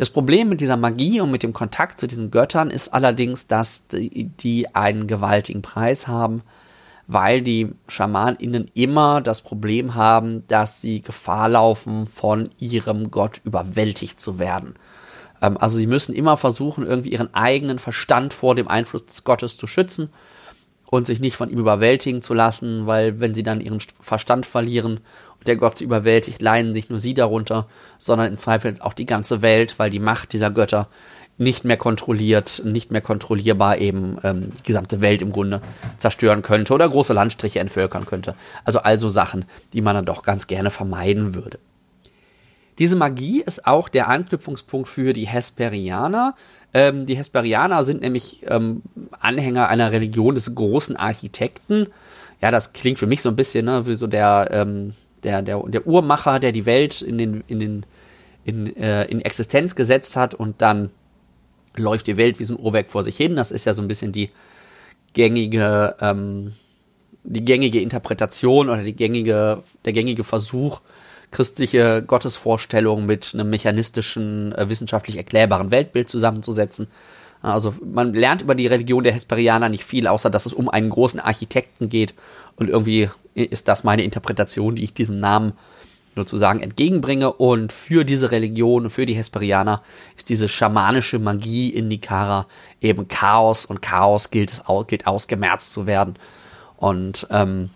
Das 0.00 0.08
Problem 0.08 0.48
mit 0.48 0.62
dieser 0.62 0.78
Magie 0.78 1.20
und 1.20 1.30
mit 1.30 1.42
dem 1.42 1.52
Kontakt 1.52 2.00
zu 2.00 2.06
diesen 2.06 2.30
Göttern 2.30 2.70
ist 2.70 2.94
allerdings, 2.94 3.48
dass 3.48 3.86
die, 3.86 4.30
die 4.30 4.74
einen 4.74 5.06
gewaltigen 5.06 5.60
Preis 5.60 6.08
haben, 6.08 6.40
weil 7.06 7.42
die 7.42 7.74
SchamanInnen 7.86 8.70
immer 8.72 9.20
das 9.20 9.42
Problem 9.42 9.94
haben, 9.94 10.42
dass 10.46 10.80
sie 10.80 11.02
Gefahr 11.02 11.50
laufen, 11.50 12.06
von 12.06 12.48
ihrem 12.58 13.10
Gott 13.10 13.42
überwältigt 13.44 14.18
zu 14.18 14.38
werden. 14.38 14.74
Ähm, 15.42 15.58
also 15.58 15.76
sie 15.76 15.86
müssen 15.86 16.14
immer 16.14 16.38
versuchen, 16.38 16.86
irgendwie 16.86 17.12
ihren 17.12 17.34
eigenen 17.34 17.78
Verstand 17.78 18.32
vor 18.32 18.54
dem 18.54 18.68
Einfluss 18.68 19.04
des 19.04 19.24
Gottes 19.24 19.58
zu 19.58 19.66
schützen 19.66 20.08
und 20.86 21.06
sich 21.06 21.20
nicht 21.20 21.36
von 21.36 21.50
ihm 21.50 21.58
überwältigen 21.58 22.22
zu 22.22 22.32
lassen, 22.32 22.86
weil 22.86 23.20
wenn 23.20 23.34
sie 23.34 23.42
dann 23.42 23.60
ihren 23.60 23.80
Verstand 24.00 24.46
verlieren 24.46 25.00
der 25.46 25.56
Gott 25.56 25.78
sie 25.78 25.84
überwältigt, 25.84 26.42
leiden 26.42 26.72
nicht 26.72 26.90
nur 26.90 26.98
sie 26.98 27.14
darunter, 27.14 27.66
sondern 27.98 28.28
im 28.28 28.38
Zweifel 28.38 28.74
auch 28.80 28.92
die 28.92 29.06
ganze 29.06 29.42
Welt, 29.42 29.78
weil 29.78 29.90
die 29.90 29.98
Macht 29.98 30.32
dieser 30.32 30.50
Götter 30.50 30.88
nicht 31.40 31.64
mehr 31.64 31.78
kontrolliert, 31.78 32.62
nicht 32.66 32.90
mehr 32.90 33.00
kontrollierbar 33.00 33.78
eben 33.78 34.18
ähm, 34.22 34.50
die 34.58 34.62
gesamte 34.62 35.00
Welt 35.00 35.22
im 35.22 35.32
Grunde 35.32 35.62
zerstören 35.96 36.42
könnte 36.42 36.74
oder 36.74 36.86
große 36.86 37.14
Landstriche 37.14 37.60
entvölkern 37.60 38.04
könnte. 38.04 38.34
Also 38.66 38.80
also 38.80 39.08
Sachen, 39.08 39.46
die 39.72 39.80
man 39.80 39.94
dann 39.94 40.04
doch 40.04 40.22
ganz 40.22 40.46
gerne 40.48 40.70
vermeiden 40.70 41.34
würde. 41.34 41.58
Diese 42.78 42.96
Magie 42.96 43.42
ist 43.42 43.66
auch 43.66 43.88
der 43.88 44.08
Anknüpfungspunkt 44.08 44.88
für 44.88 45.14
die 45.14 45.26
Hesperianer. 45.26 46.34
Ähm, 46.74 47.06
die 47.06 47.16
Hesperianer 47.16 47.84
sind 47.84 48.02
nämlich 48.02 48.42
ähm, 48.46 48.82
Anhänger 49.18 49.68
einer 49.68 49.92
Religion 49.92 50.34
des 50.34 50.54
großen 50.54 50.96
Architekten. 50.96 51.86
Ja, 52.42 52.50
das 52.50 52.72
klingt 52.72 52.98
für 52.98 53.06
mich 53.06 53.22
so 53.22 53.28
ein 53.28 53.36
bisschen 53.36 53.66
ne, 53.66 53.86
wie 53.86 53.94
so 53.94 54.06
der, 54.06 54.48
ähm, 54.50 54.94
der, 55.22 55.42
der, 55.42 55.62
der 55.66 55.86
Uhrmacher, 55.86 56.38
der 56.38 56.52
die 56.52 56.66
Welt 56.66 57.02
in, 57.02 57.18
den, 57.18 57.44
in, 57.46 57.58
den, 57.58 57.86
in, 58.44 58.76
äh, 58.76 59.04
in 59.04 59.20
Existenz 59.20 59.74
gesetzt 59.74 60.16
hat 60.16 60.34
und 60.34 60.60
dann 60.62 60.90
läuft 61.76 62.06
die 62.06 62.16
Welt 62.16 62.38
wie 62.38 62.44
so 62.44 62.54
ein 62.54 62.60
Uhrwerk 62.60 62.90
vor 62.90 63.02
sich 63.02 63.16
hin. 63.16 63.36
Das 63.36 63.50
ist 63.50 63.64
ja 63.64 63.74
so 63.74 63.82
ein 63.82 63.88
bisschen 63.88 64.12
die 64.12 64.30
gängige, 65.12 65.96
ähm, 66.00 66.52
die 67.24 67.44
gängige 67.44 67.80
Interpretation 67.80 68.68
oder 68.68 68.82
die 68.82 68.96
gängige, 68.96 69.62
der 69.84 69.92
gängige 69.92 70.24
Versuch, 70.24 70.80
christliche 71.30 72.02
Gottesvorstellungen 72.02 73.06
mit 73.06 73.30
einem 73.34 73.50
mechanistischen, 73.50 74.52
äh, 74.52 74.68
wissenschaftlich 74.68 75.16
erklärbaren 75.16 75.70
Weltbild 75.70 76.08
zusammenzusetzen. 76.08 76.88
Also 77.42 77.74
man 77.82 78.12
lernt 78.12 78.42
über 78.42 78.54
die 78.54 78.66
Religion 78.66 79.04
der 79.04 79.12
Hesperianer 79.12 79.68
nicht 79.68 79.84
viel, 79.84 80.06
außer 80.06 80.30
dass 80.30 80.46
es 80.46 80.52
um 80.52 80.68
einen 80.68 80.90
großen 80.90 81.20
Architekten 81.20 81.88
geht. 81.88 82.14
Und 82.56 82.68
irgendwie 82.68 83.08
ist 83.34 83.68
das 83.68 83.84
meine 83.84 84.02
Interpretation, 84.02 84.76
die 84.76 84.84
ich 84.84 84.92
diesem 84.92 85.20
Namen 85.20 85.54
sozusagen 86.14 86.60
entgegenbringe. 86.60 87.32
Und 87.32 87.72
für 87.72 88.04
diese 88.04 88.30
Religion, 88.30 88.90
für 88.90 89.06
die 89.06 89.14
Hesperianer, 89.14 89.82
ist 90.16 90.28
diese 90.28 90.48
schamanische 90.48 91.18
Magie 91.18 91.70
in 91.70 91.88
Nikara 91.88 92.46
eben 92.80 93.08
Chaos. 93.08 93.64
Und 93.64 93.80
Chaos 93.80 94.30
gilt 94.30 94.52
es 94.52 94.62
gilt 94.86 95.06
ausgemerzt 95.06 95.72
zu 95.72 95.86
werden. 95.86 96.14
Und 96.76 97.26
ähm, 97.30 97.70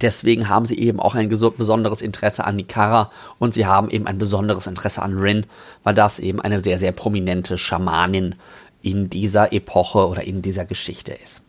Deswegen 0.00 0.48
haben 0.48 0.66
sie 0.66 0.78
eben 0.78 0.98
auch 1.00 1.14
ein 1.14 1.28
besonderes 1.28 2.02
Interesse 2.02 2.44
an 2.44 2.56
Nikara 2.56 3.10
und 3.38 3.54
sie 3.54 3.66
haben 3.66 3.90
eben 3.90 4.06
ein 4.06 4.18
besonderes 4.18 4.66
Interesse 4.66 5.02
an 5.02 5.18
Rin, 5.18 5.46
weil 5.82 5.94
das 5.94 6.18
eben 6.18 6.40
eine 6.40 6.60
sehr, 6.60 6.78
sehr 6.78 6.92
prominente 6.92 7.58
Schamanin 7.58 8.34
in 8.82 9.08
dieser 9.08 9.52
Epoche 9.52 10.08
oder 10.08 10.24
in 10.24 10.42
dieser 10.42 10.64
Geschichte 10.64 11.12
ist. 11.12 11.42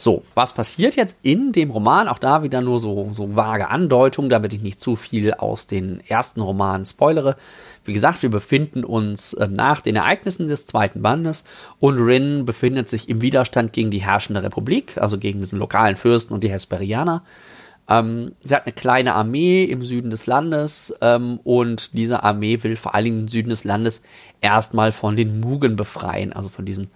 So, 0.00 0.22
was 0.36 0.52
passiert 0.52 0.94
jetzt 0.94 1.16
in 1.22 1.50
dem 1.50 1.72
Roman? 1.72 2.06
Auch 2.06 2.20
da 2.20 2.44
wieder 2.44 2.60
nur 2.60 2.78
so, 2.78 3.10
so 3.12 3.34
vage 3.34 3.68
Andeutung, 3.68 4.30
damit 4.30 4.54
ich 4.54 4.62
nicht 4.62 4.78
zu 4.78 4.94
viel 4.94 5.34
aus 5.34 5.66
den 5.66 6.00
ersten 6.06 6.40
Romanen 6.40 6.86
spoilere. 6.86 7.36
Wie 7.84 7.94
gesagt, 7.94 8.22
wir 8.22 8.30
befinden 8.30 8.84
uns 8.84 9.32
äh, 9.32 9.48
nach 9.48 9.80
den 9.80 9.96
Ereignissen 9.96 10.46
des 10.46 10.68
zweiten 10.68 11.02
Bandes 11.02 11.42
und 11.80 11.98
Rin 11.98 12.44
befindet 12.44 12.88
sich 12.88 13.08
im 13.08 13.22
Widerstand 13.22 13.72
gegen 13.72 13.90
die 13.90 13.98
herrschende 13.98 14.44
Republik, 14.44 14.96
also 14.98 15.18
gegen 15.18 15.40
diesen 15.40 15.58
lokalen 15.58 15.96
Fürsten 15.96 16.32
und 16.32 16.44
die 16.44 16.50
Hesperianer. 16.50 17.24
Ähm, 17.88 18.36
sie 18.38 18.54
hat 18.54 18.66
eine 18.66 18.74
kleine 18.74 19.16
Armee 19.16 19.64
im 19.64 19.82
Süden 19.82 20.10
des 20.10 20.28
Landes 20.28 20.94
ähm, 21.00 21.40
und 21.42 21.90
diese 21.92 22.22
Armee 22.22 22.62
will 22.62 22.76
vor 22.76 22.94
allen 22.94 23.04
Dingen 23.04 23.20
im 23.22 23.28
Süden 23.28 23.48
des 23.50 23.64
Landes 23.64 24.02
erstmal 24.40 24.92
von 24.92 25.16
den 25.16 25.40
Mugen 25.40 25.74
befreien, 25.74 26.32
also 26.32 26.48
von 26.48 26.66
diesen 26.66 26.88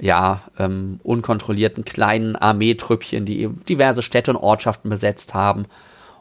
ja, 0.00 0.42
ähm, 0.58 1.00
unkontrollierten 1.02 1.84
kleinen 1.84 2.36
Armeetrüppchen, 2.36 3.24
die 3.24 3.48
diverse 3.68 4.02
Städte 4.02 4.32
und 4.32 4.36
Ortschaften 4.36 4.90
besetzt 4.90 5.34
haben. 5.34 5.66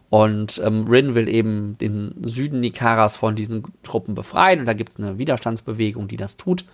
Und 0.09 0.61
ähm, 0.63 0.85
Rin 0.87 1.15
will 1.15 1.27
eben 1.27 1.77
den 1.79 2.13
Süden 2.23 2.59
Nikaras 2.59 3.15
von 3.15 3.35
diesen 3.35 3.63
Truppen 3.81 4.13
befreien 4.13 4.59
und 4.59 4.67
da 4.67 4.73
gibt 4.73 4.91
es 4.91 4.99
eine 4.99 5.17
Widerstandsbewegung, 5.17 6.07
die 6.07 6.17
das 6.17 6.37
tut. 6.37 6.65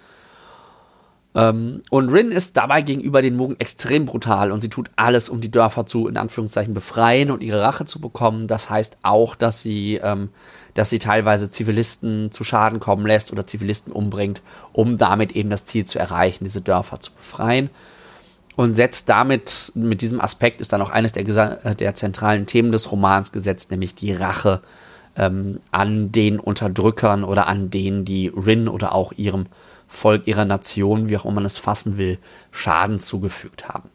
Ähm, 1.35 1.83
und 1.89 2.09
Rin 2.09 2.31
ist 2.31 2.57
dabei 2.57 2.81
gegenüber 2.81 3.21
den 3.21 3.35
Mugen 3.35 3.59
extrem 3.59 4.05
brutal 4.05 4.51
und 4.51 4.61
sie 4.61 4.69
tut 4.69 4.89
alles, 4.95 5.29
um 5.29 5.41
die 5.41 5.51
Dörfer 5.51 5.85
zu, 5.85 6.07
in 6.07 6.17
Anführungszeichen, 6.17 6.73
befreien 6.73 7.29
und 7.29 7.43
ihre 7.43 7.61
Rache 7.61 7.85
zu 7.85 7.99
bekommen. 8.01 8.47
Das 8.47 8.69
heißt 8.69 8.97
auch, 9.03 9.35
dass 9.35 9.61
sie, 9.61 9.99
ähm, 10.01 10.29
dass 10.73 10.89
sie 10.89 10.99
teilweise 10.99 11.49
Zivilisten 11.49 12.31
zu 12.31 12.43
Schaden 12.43 12.79
kommen 12.79 13.05
lässt 13.05 13.31
oder 13.31 13.45
Zivilisten 13.45 13.93
umbringt, 13.93 14.41
um 14.73 14.97
damit 14.97 15.33
eben 15.33 15.51
das 15.51 15.65
Ziel 15.65 15.85
zu 15.85 15.99
erreichen, 15.99 16.45
diese 16.45 16.61
Dörfer 16.61 16.99
zu 16.99 17.11
befreien. 17.13 17.69
Und 18.55 18.73
setzt 18.73 19.07
damit, 19.07 19.71
mit 19.75 20.01
diesem 20.01 20.19
Aspekt 20.19 20.59
ist 20.59 20.73
dann 20.73 20.81
auch 20.81 20.89
eines 20.89 21.13
der, 21.13 21.65
äh, 21.65 21.75
der 21.75 21.93
zentralen 21.93 22.47
Themen 22.47 22.71
des 22.71 22.91
Romans 22.91 23.31
gesetzt, 23.31 23.71
nämlich 23.71 23.93
die 23.93 24.11
Rache 24.11 24.61
ähm, 25.15 25.59
an 25.71 26.11
den 26.11 26.39
Unterdrückern 26.39 27.23
oder 27.23 27.47
an 27.47 27.69
denen, 27.69 28.03
die 28.03 28.27
Rin 28.27 28.67
oder 28.67 28.93
auch 28.95 29.13
ihrem 29.13 29.45
Volk 29.89 30.27
ihrer 30.27 30.45
Nation, 30.45 31.09
wie 31.09 31.17
auch 31.17 31.25
immer 31.25 31.35
man 31.35 31.45
es 31.45 31.57
fassen 31.57 31.97
will, 31.97 32.19
Schaden 32.51 32.99
zugefügt 32.99 33.67
haben. 33.67 33.89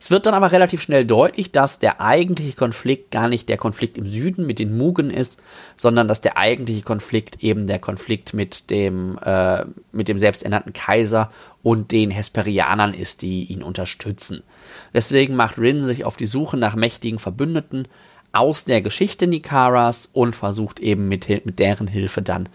Es 0.00 0.10
wird 0.10 0.26
dann 0.26 0.34
aber 0.34 0.52
relativ 0.52 0.82
schnell 0.82 1.06
deutlich, 1.06 1.52
dass 1.52 1.78
der 1.78 2.00
eigentliche 2.00 2.56
Konflikt 2.56 3.10
gar 3.10 3.28
nicht 3.28 3.48
der 3.48 3.56
Konflikt 3.56 3.96
im 3.96 4.06
Süden 4.06 4.46
mit 4.46 4.58
den 4.58 4.76
Mugen 4.76 5.10
ist, 5.10 5.40
sondern 5.76 6.08
dass 6.08 6.20
der 6.20 6.36
eigentliche 6.36 6.82
Konflikt 6.82 7.42
eben 7.42 7.66
der 7.66 7.78
Konflikt 7.78 8.34
mit 8.34 8.70
dem, 8.70 9.18
äh, 9.24 9.64
mit 9.92 10.08
dem 10.08 10.18
selbsternannten 10.18 10.72
Kaiser 10.72 11.30
und 11.62 11.92
den 11.92 12.10
Hesperianern 12.10 12.92
ist, 12.92 13.22
die 13.22 13.44
ihn 13.44 13.62
unterstützen. 13.62 14.42
Deswegen 14.92 15.36
macht 15.36 15.58
Rin 15.58 15.82
sich 15.82 16.04
auf 16.04 16.16
die 16.16 16.26
Suche 16.26 16.56
nach 16.56 16.74
mächtigen 16.74 17.18
Verbündeten 17.18 17.88
aus 18.32 18.64
der 18.64 18.82
Geschichte 18.82 19.26
Nikaras 19.26 20.10
und 20.12 20.34
versucht 20.34 20.80
eben 20.80 21.08
mit, 21.08 21.28
mit 21.46 21.58
deren 21.58 21.86
Hilfe 21.86 22.20
dann 22.20 22.48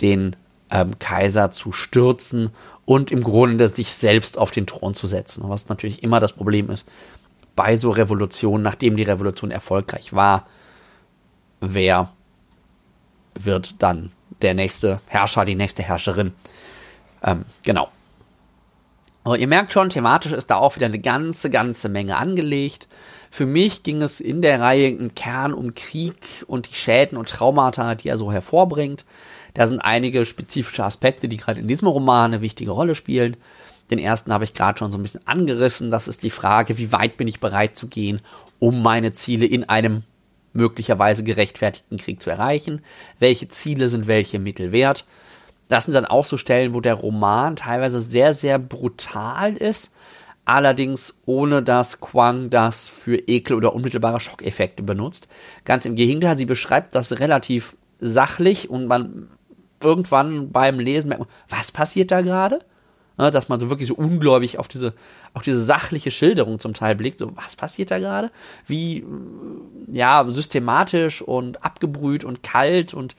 den 0.00 0.36
ähm, 0.74 0.98
Kaiser 0.98 1.52
zu 1.52 1.72
stürzen 1.72 2.50
und 2.84 3.10
im 3.10 3.22
Grunde 3.22 3.68
sich 3.68 3.94
selbst 3.94 4.36
auf 4.36 4.50
den 4.50 4.66
Thron 4.66 4.94
zu 4.94 5.06
setzen. 5.06 5.48
Was 5.48 5.68
natürlich 5.68 6.02
immer 6.02 6.20
das 6.20 6.32
Problem 6.32 6.68
ist 6.68 6.84
bei 7.56 7.76
so 7.76 7.90
Revolutionen, 7.90 8.64
nachdem 8.64 8.96
die 8.96 9.04
Revolution 9.04 9.52
erfolgreich 9.52 10.12
war, 10.12 10.46
wer 11.60 12.10
wird 13.38 13.82
dann 13.82 14.10
der 14.42 14.54
nächste 14.54 15.00
Herrscher, 15.06 15.44
die 15.44 15.54
nächste 15.54 15.84
Herrscherin. 15.84 16.34
Ähm, 17.22 17.44
genau. 17.64 17.88
Aber 19.22 19.38
ihr 19.38 19.48
merkt 19.48 19.72
schon, 19.72 19.88
thematisch 19.88 20.32
ist 20.32 20.50
da 20.50 20.56
auch 20.56 20.74
wieder 20.76 20.86
eine 20.86 20.98
ganze, 20.98 21.48
ganze 21.48 21.88
Menge 21.88 22.16
angelegt. 22.16 22.88
Für 23.30 23.46
mich 23.46 23.82
ging 23.84 24.02
es 24.02 24.20
in 24.20 24.42
der 24.42 24.60
Reihe 24.60 24.88
im 24.88 25.14
Kern 25.14 25.54
um 25.54 25.74
Krieg 25.74 26.44
und 26.46 26.68
die 26.68 26.74
Schäden 26.74 27.16
und 27.16 27.30
Traumata, 27.30 27.94
die 27.94 28.08
er 28.08 28.18
so 28.18 28.30
hervorbringt. 28.30 29.04
Da 29.54 29.66
sind 29.66 29.80
einige 29.80 30.26
spezifische 30.26 30.84
Aspekte, 30.84 31.28
die 31.28 31.36
gerade 31.36 31.60
in 31.60 31.68
diesem 31.68 31.88
Roman 31.88 32.32
eine 32.32 32.42
wichtige 32.42 32.72
Rolle 32.72 32.94
spielen. 32.94 33.36
Den 33.90 33.98
ersten 33.98 34.32
habe 34.32 34.44
ich 34.44 34.52
gerade 34.52 34.78
schon 34.78 34.90
so 34.90 34.98
ein 34.98 35.02
bisschen 35.02 35.26
angerissen. 35.26 35.90
Das 35.90 36.08
ist 36.08 36.22
die 36.22 36.30
Frage, 36.30 36.78
wie 36.78 36.92
weit 36.92 37.16
bin 37.16 37.28
ich 37.28 37.40
bereit 37.40 37.76
zu 37.76 37.86
gehen, 37.88 38.20
um 38.58 38.82
meine 38.82 39.12
Ziele 39.12 39.46
in 39.46 39.68
einem 39.68 40.02
möglicherweise 40.54 41.24
gerechtfertigten 41.24 41.98
Krieg 41.98 42.22
zu 42.22 42.30
erreichen? 42.30 42.80
Welche 43.18 43.48
Ziele 43.48 43.88
sind 43.88 44.06
welche 44.06 44.38
Mittel 44.38 44.72
wert? 44.72 45.04
Das 45.68 45.84
sind 45.84 45.94
dann 45.94 46.06
auch 46.06 46.24
so 46.24 46.38
Stellen, 46.38 46.74
wo 46.74 46.80
der 46.80 46.94
Roman 46.94 47.56
teilweise 47.56 48.00
sehr, 48.00 48.32
sehr 48.32 48.58
brutal 48.58 49.54
ist, 49.56 49.92
allerdings 50.44 51.20
ohne 51.26 51.62
dass 51.62 52.00
Quang 52.00 52.50
das 52.50 52.88
für 52.88 53.16
Ekel 53.16 53.56
oder 53.56 53.74
unmittelbare 53.74 54.20
Schockeffekte 54.20 54.82
benutzt. 54.82 55.28
Ganz 55.64 55.84
im 55.84 55.94
Gegenteil, 55.94 56.36
sie 56.36 56.46
beschreibt 56.46 56.94
das 56.94 57.18
relativ 57.18 57.76
sachlich 57.98 58.68
und 58.68 58.86
man 58.86 59.28
irgendwann 59.84 60.50
beim 60.50 60.80
Lesen 60.80 61.08
merkt 61.08 61.20
man, 61.20 61.30
was 61.48 61.72
passiert 61.72 62.10
da 62.10 62.22
gerade? 62.22 62.60
Ja, 63.16 63.30
dass 63.30 63.48
man 63.48 63.60
so 63.60 63.70
wirklich 63.70 63.88
so 63.88 63.94
ungläubig 63.94 64.58
auf 64.58 64.66
diese, 64.66 64.92
auf 65.34 65.42
diese 65.42 65.62
sachliche 65.64 66.10
Schilderung 66.10 66.58
zum 66.58 66.74
Teil 66.74 66.96
blickt. 66.96 67.20
So, 67.20 67.30
was 67.36 67.54
passiert 67.54 67.92
da 67.92 68.00
gerade? 68.00 68.32
Wie, 68.66 69.04
ja, 69.86 70.24
systematisch 70.26 71.22
und 71.22 71.64
abgebrüht 71.64 72.24
und 72.24 72.42
kalt 72.42 72.92
und 72.92 73.14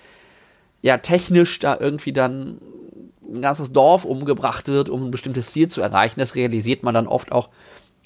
ja, 0.82 0.98
technisch 0.98 1.60
da 1.60 1.78
irgendwie 1.80 2.12
dann 2.12 2.60
ein 3.28 3.42
ganzes 3.42 3.72
Dorf 3.72 4.04
umgebracht 4.04 4.68
wird, 4.68 4.90
um 4.90 5.06
ein 5.06 5.12
bestimmtes 5.12 5.52
Ziel 5.52 5.70
zu 5.70 5.82
erreichen. 5.82 6.20
Das 6.20 6.36
realisiert 6.36 6.84
man 6.84 6.94
dann 6.94 7.08
oft 7.08 7.32
auch 7.32 7.50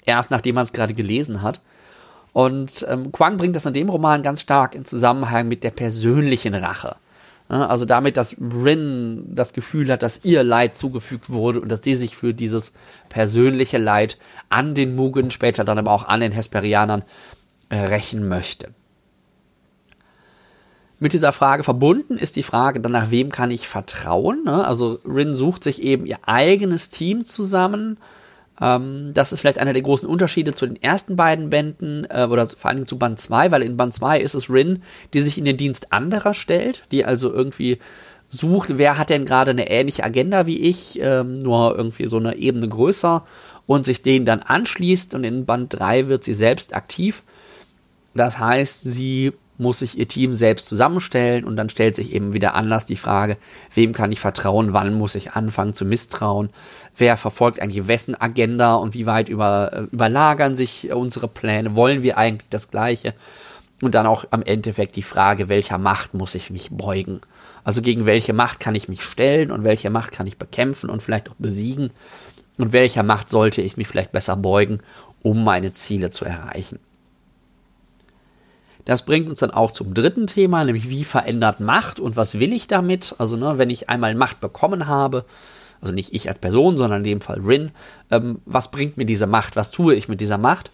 erst, 0.06 0.30
nachdem 0.30 0.54
man 0.54 0.64
es 0.64 0.72
gerade 0.72 0.94
gelesen 0.94 1.42
hat. 1.42 1.60
Und 2.32 2.86
ähm, 2.88 3.10
Quang 3.10 3.36
bringt 3.36 3.56
das 3.56 3.66
in 3.66 3.74
dem 3.74 3.88
Roman 3.88 4.22
ganz 4.22 4.40
stark 4.40 4.74
in 4.74 4.84
Zusammenhang 4.84 5.48
mit 5.48 5.64
der 5.64 5.72
persönlichen 5.72 6.54
Rache. 6.54 6.96
Also 7.50 7.84
damit, 7.84 8.16
dass 8.16 8.36
Rin 8.38 9.24
das 9.34 9.52
Gefühl 9.52 9.90
hat, 9.90 10.04
dass 10.04 10.24
ihr 10.24 10.44
Leid 10.44 10.76
zugefügt 10.76 11.30
wurde 11.30 11.60
und 11.60 11.68
dass 11.68 11.82
sie 11.82 11.96
sich 11.96 12.16
für 12.16 12.32
dieses 12.32 12.74
persönliche 13.08 13.78
Leid 13.78 14.18
an 14.50 14.74
den 14.76 14.94
Mugen, 14.94 15.32
später 15.32 15.64
dann 15.64 15.78
aber 15.78 15.90
auch 15.90 16.06
an 16.06 16.20
den 16.20 16.30
Hesperianern 16.30 17.02
äh, 17.68 17.76
rächen 17.76 18.28
möchte. 18.28 18.68
Mit 21.00 21.12
dieser 21.12 21.32
Frage 21.32 21.64
verbunden 21.64 22.18
ist 22.18 22.36
die 22.36 22.42
Frage 22.42 22.78
dann, 22.78 22.92
nach 22.92 23.10
wem 23.10 23.32
kann 23.32 23.50
ich 23.50 23.66
vertrauen? 23.66 24.44
Ne? 24.44 24.64
Also 24.64 25.00
Rin 25.04 25.34
sucht 25.34 25.64
sich 25.64 25.82
eben 25.82 26.06
ihr 26.06 26.18
eigenes 26.26 26.90
Team 26.90 27.24
zusammen 27.24 27.98
ähm, 28.60 29.12
das 29.14 29.32
ist 29.32 29.40
vielleicht 29.40 29.58
einer 29.58 29.72
der 29.72 29.82
großen 29.82 30.08
Unterschiede 30.08 30.54
zu 30.54 30.66
den 30.66 30.80
ersten 30.80 31.16
beiden 31.16 31.50
Bänden 31.50 32.06
äh, 32.10 32.26
oder 32.30 32.46
vor 32.46 32.72
Dingen 32.72 32.86
zu 32.86 32.98
Band 32.98 33.18
2, 33.18 33.50
weil 33.50 33.62
in 33.62 33.76
Band 33.76 33.94
2 33.94 34.20
ist 34.20 34.34
es 34.34 34.50
Rin, 34.50 34.82
die 35.12 35.20
sich 35.20 35.38
in 35.38 35.44
den 35.44 35.56
Dienst 35.56 35.92
anderer 35.92 36.34
stellt, 36.34 36.84
die 36.90 37.04
also 37.04 37.32
irgendwie 37.32 37.78
sucht, 38.28 38.78
wer 38.78 38.96
hat 38.96 39.10
denn 39.10 39.24
gerade 39.24 39.50
eine 39.50 39.70
ähnliche 39.70 40.04
Agenda 40.04 40.46
wie 40.46 40.60
ich, 40.60 41.00
ähm, 41.00 41.40
nur 41.40 41.76
irgendwie 41.76 42.06
so 42.06 42.18
eine 42.18 42.36
Ebene 42.36 42.68
größer 42.68 43.24
und 43.66 43.86
sich 43.86 44.02
denen 44.02 44.26
dann 44.26 44.40
anschließt 44.40 45.14
und 45.14 45.24
in 45.24 45.46
Band 45.46 45.74
3 45.78 46.08
wird 46.08 46.24
sie 46.24 46.34
selbst 46.34 46.74
aktiv. 46.74 47.24
Das 48.14 48.38
heißt, 48.38 48.82
sie 48.84 49.32
muss 49.60 49.80
sich 49.80 49.98
ihr 49.98 50.08
Team 50.08 50.34
selbst 50.34 50.66
zusammenstellen 50.66 51.44
und 51.44 51.56
dann 51.56 51.68
stellt 51.68 51.94
sich 51.94 52.12
eben 52.12 52.32
wieder 52.32 52.54
anders 52.54 52.86
die 52.86 52.96
Frage, 52.96 53.36
wem 53.74 53.92
kann 53.92 54.10
ich 54.10 54.18
vertrauen, 54.18 54.72
wann 54.72 54.94
muss 54.94 55.14
ich 55.14 55.32
anfangen 55.32 55.74
zu 55.74 55.84
misstrauen, 55.84 56.50
wer 56.96 57.16
verfolgt 57.16 57.60
eigentlich 57.60 57.86
wessen 57.86 58.20
Agenda 58.20 58.74
und 58.74 58.94
wie 58.94 59.06
weit 59.06 59.28
über, 59.28 59.70
äh, 59.72 59.80
überlagern 59.92 60.54
sich 60.54 60.92
unsere 60.92 61.28
Pläne, 61.28 61.76
wollen 61.76 62.02
wir 62.02 62.18
eigentlich 62.18 62.48
das 62.50 62.70
Gleiche 62.70 63.14
und 63.82 63.94
dann 63.94 64.06
auch 64.06 64.24
am 64.30 64.42
Endeffekt 64.42 64.96
die 64.96 65.02
Frage, 65.02 65.48
welcher 65.48 65.78
Macht 65.78 66.14
muss 66.14 66.34
ich 66.34 66.50
mich 66.50 66.70
beugen. 66.70 67.20
Also 67.62 67.82
gegen 67.82 68.06
welche 68.06 68.32
Macht 68.32 68.60
kann 68.60 68.74
ich 68.74 68.88
mich 68.88 69.02
stellen 69.02 69.50
und 69.50 69.64
welche 69.64 69.90
Macht 69.90 70.12
kann 70.12 70.26
ich 70.26 70.38
bekämpfen 70.38 70.90
und 70.90 71.02
vielleicht 71.02 71.30
auch 71.30 71.36
besiegen 71.38 71.90
und 72.58 72.72
welcher 72.72 73.02
Macht 73.02 73.30
sollte 73.30 73.62
ich 73.62 73.76
mich 73.76 73.88
vielleicht 73.88 74.12
besser 74.12 74.36
beugen, 74.36 74.80
um 75.22 75.44
meine 75.44 75.72
Ziele 75.72 76.10
zu 76.10 76.24
erreichen. 76.24 76.78
Das 78.84 79.04
bringt 79.04 79.28
uns 79.28 79.40
dann 79.40 79.50
auch 79.50 79.70
zum 79.70 79.94
dritten 79.94 80.26
Thema, 80.26 80.64
nämlich 80.64 80.88
wie 80.88 81.04
verändert 81.04 81.60
Macht 81.60 82.00
und 82.00 82.16
was 82.16 82.38
will 82.38 82.52
ich 82.52 82.66
damit? 82.66 83.14
Also, 83.18 83.36
ne, 83.36 83.58
wenn 83.58 83.70
ich 83.70 83.88
einmal 83.88 84.14
Macht 84.14 84.40
bekommen 84.40 84.86
habe, 84.86 85.24
also 85.80 85.94
nicht 85.94 86.14
ich 86.14 86.28
als 86.28 86.38
Person, 86.38 86.76
sondern 86.76 86.98
in 86.98 87.04
dem 87.04 87.20
Fall 87.20 87.40
Rin, 87.40 87.70
ähm, 88.10 88.40
was 88.44 88.70
bringt 88.70 88.96
mir 88.96 89.06
diese 89.06 89.26
Macht? 89.26 89.56
Was 89.56 89.70
tue 89.70 89.94
ich 89.94 90.08
mit 90.08 90.20
dieser 90.20 90.38
Macht? 90.38 90.70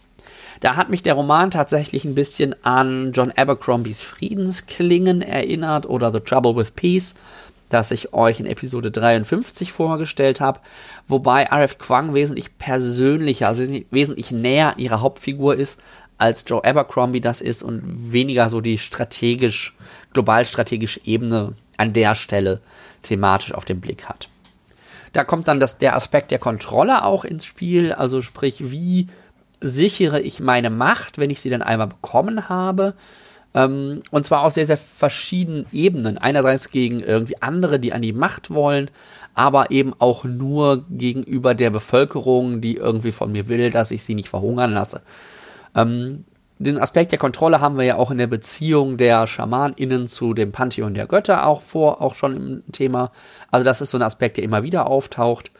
Da 0.61 0.77
hat 0.77 0.89
mich 0.89 1.03
der 1.03 1.15
Roman 1.15 1.51
tatsächlich 1.51 2.05
ein 2.05 2.15
bisschen 2.15 2.55
an 2.65 3.13
John 3.13 3.31
Abercrombies 3.31 4.03
Friedensklingen 4.03 5.21
erinnert 5.23 5.87
oder 5.87 6.13
The 6.13 6.21
Trouble 6.21 6.57
with 6.57 6.73
Peace. 6.73 7.15
das 7.69 7.91
ich 7.91 8.15
euch 8.15 8.39
in 8.39 8.47
Episode 8.47 8.93
53 8.93 9.73
vorgestellt 9.73 10.41
habe, 10.41 10.61
wobei 11.09 11.49
RF 11.51 11.79
Kwang 11.79 12.15
wesentlich 12.15 12.59
persönlicher, 12.59 13.49
also 13.49 13.61
wesentlich, 13.91 14.31
näher 14.31 14.75
ihrer 14.77 15.01
Hauptfigur 15.01 15.57
ist, 15.57 15.81
als 16.19 16.45
Joe 16.47 16.65
Abercrombie 16.65 17.21
das 17.21 17.41
ist 17.41 17.63
und 17.63 18.13
weniger 18.13 18.49
so 18.49 18.61
die 18.61 18.79
strategisch, 18.79 19.75
global 20.13 20.45
strategische 20.45 21.01
Ebene 21.05 21.53
an 21.77 21.93
der 21.93 22.15
Stelle 22.15 22.61
thematisch 23.03 23.53
auf 23.53 23.65
den 23.65 23.81
Blick 23.81 24.09
hat. 24.09 24.29
Da 25.13 25.25
kommt 25.25 25.49
dann 25.49 25.61
das, 25.61 25.79
der 25.79 25.97
Aspekt 25.97 26.31
der 26.31 26.39
Kontrolle 26.39 27.05
auch 27.05 27.25
ins 27.25 27.45
Spiel, 27.45 27.93
also 27.93 28.23
sprich, 28.23 28.71
wie 28.71 29.09
sichere 29.61 30.21
ich 30.21 30.41
meine 30.41 30.71
Macht, 30.71 31.19
wenn 31.19 31.31
ich 31.31 31.41
sie 31.41 31.51
dann 31.51 31.63
einmal 31.63 31.87
bekommen 31.87 32.49
habe. 32.49 32.95
Ähm, 33.55 34.03
und 34.11 34.27
zwar 34.27 34.43
auf 34.43 34.53
sehr, 34.53 34.67
sehr 34.67 34.77
verschiedenen 34.77 35.67
Ebenen. 35.73 36.19
Einerseits 36.19 36.71
gegen 36.71 37.01
irgendwie 37.01 37.41
andere, 37.41 37.81
die 37.81 37.93
an 37.93 38.03
die 38.03 38.13
Macht 38.13 38.51
wollen, 38.51 38.91
aber 39.35 39.71
eben 39.71 39.95
auch 39.99 40.25
nur 40.25 40.85
gegenüber 40.91 41.55
der 41.55 41.71
Bevölkerung, 41.71 42.61
die 42.61 42.77
irgendwie 42.77 43.13
von 43.13 43.33
mir 43.33 43.49
will, 43.49 43.71
dass 43.71 43.91
ich 43.91 44.05
sie 44.05 44.15
nicht 44.15 44.29
verhungern 44.29 44.73
lasse. 44.73 45.03
Ähm, 45.75 46.25
den 46.59 46.79
Aspekt 46.79 47.13
der 47.13 47.19
Kontrolle 47.19 47.61
haben 47.61 47.77
wir 47.77 47.85
ja 47.85 47.97
auch 47.97 48.11
in 48.11 48.19
der 48.19 48.27
Beziehung 48.27 48.97
der 48.97 49.27
SchamanInnen 49.27 50.09
zu 50.09 50.33
dem 50.33 50.53
Pantheon 50.53 50.95
der 50.95 51.07
Götter 51.07 51.47
auch 51.47 51.61
vor, 51.61 52.01
auch 52.01 52.15
schon 52.15 52.37
im 52.37 52.73
Thema. 52.73 53.13
Also 53.51 53.65
das 53.65 53.83
ist 53.83 53.91
so 53.91 53.99
ein 53.99 54.03
Aspekt, 54.03 54.39
der 54.39 54.45
immer 54.45 54.63
wieder 54.63 54.87
auftaucht. 54.87 55.51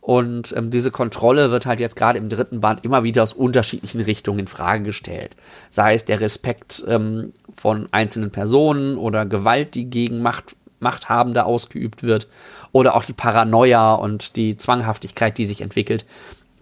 Und 0.00 0.54
ähm, 0.54 0.70
diese 0.70 0.90
Kontrolle 0.90 1.50
wird 1.50 1.64
halt 1.66 1.80
jetzt 1.80 1.96
gerade 1.96 2.18
im 2.18 2.28
dritten 2.28 2.60
Band 2.60 2.84
immer 2.84 3.04
wieder 3.04 3.22
aus 3.22 3.32
unterschiedlichen 3.32 4.02
Richtungen 4.02 4.40
in 4.40 4.46
Frage 4.46 4.84
gestellt. 4.84 5.34
Sei 5.70 5.94
es 5.94 6.04
der 6.04 6.20
Respekt 6.20 6.84
ähm, 6.86 7.32
von 7.54 7.88
einzelnen 7.90 8.30
Personen 8.30 8.98
oder 8.98 9.24
Gewalt, 9.24 9.74
die 9.74 9.86
gegen 9.86 10.20
Macht, 10.20 10.56
Machthabende 10.78 11.46
ausgeübt 11.46 12.02
wird, 12.02 12.28
oder 12.70 12.96
auch 12.96 13.04
die 13.04 13.14
Paranoia 13.14 13.94
und 13.94 14.36
die 14.36 14.58
Zwanghaftigkeit, 14.58 15.38
die 15.38 15.46
sich 15.46 15.62
entwickelt, 15.62 16.04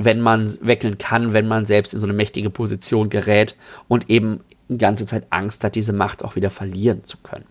wenn 0.04 0.20
man 0.20 0.50
weckeln 0.60 0.98
kann, 0.98 1.32
wenn 1.32 1.48
man 1.48 1.64
selbst 1.64 1.94
in 1.94 2.00
so 2.00 2.06
eine 2.06 2.12
mächtige 2.12 2.50
Position 2.50 3.10
gerät 3.10 3.56
und 3.88 4.10
eben 4.10 4.40
die 4.68 4.78
ganze 4.78 5.06
Zeit 5.06 5.26
Angst 5.30 5.64
hat, 5.64 5.74
diese 5.74 5.92
Macht 5.92 6.24
auch 6.24 6.36
wieder 6.36 6.50
verlieren 6.50 7.04
zu 7.04 7.18
können. 7.18 7.44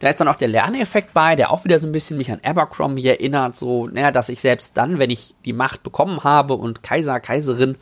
Da 0.00 0.08
ist 0.08 0.20
dann 0.20 0.28
auch 0.28 0.36
der 0.36 0.48
Lerneffekt 0.48 1.14
bei, 1.14 1.36
der 1.36 1.52
auch 1.52 1.64
wieder 1.64 1.78
so 1.78 1.86
ein 1.86 1.92
bisschen 1.92 2.18
mich 2.18 2.32
an 2.32 2.40
Abercrombie 2.42 3.06
erinnert, 3.06 3.54
so, 3.54 3.86
naja, 3.86 4.10
dass 4.10 4.28
ich 4.28 4.40
selbst 4.40 4.76
dann, 4.76 4.98
wenn 4.98 5.10
ich 5.10 5.34
die 5.44 5.52
Macht 5.52 5.84
bekommen 5.84 6.24
habe 6.24 6.54
und 6.54 6.82
Kaiser, 6.82 7.20
Kaiserin 7.20 7.76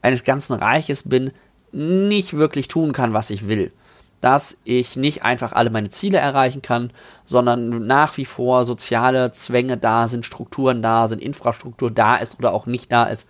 eines 0.00 0.22
ganzen 0.22 0.52
Reiches 0.52 1.08
bin, 1.08 1.32
nicht 1.72 2.34
wirklich 2.34 2.68
tun 2.68 2.92
kann, 2.92 3.12
was 3.12 3.30
ich 3.30 3.48
will 3.48 3.72
dass 4.24 4.58
ich 4.64 4.96
nicht 4.96 5.22
einfach 5.22 5.52
alle 5.52 5.68
meine 5.68 5.90
Ziele 5.90 6.16
erreichen 6.16 6.62
kann, 6.62 6.90
sondern 7.26 7.86
nach 7.86 8.16
wie 8.16 8.24
vor 8.24 8.64
soziale 8.64 9.32
Zwänge 9.32 9.76
da 9.76 10.06
sind, 10.06 10.24
Strukturen 10.24 10.80
da 10.80 11.08
sind, 11.08 11.20
Infrastruktur 11.20 11.90
da 11.90 12.16
ist 12.16 12.38
oder 12.38 12.54
auch 12.54 12.64
nicht 12.64 12.90
da 12.90 13.04
ist, 13.04 13.28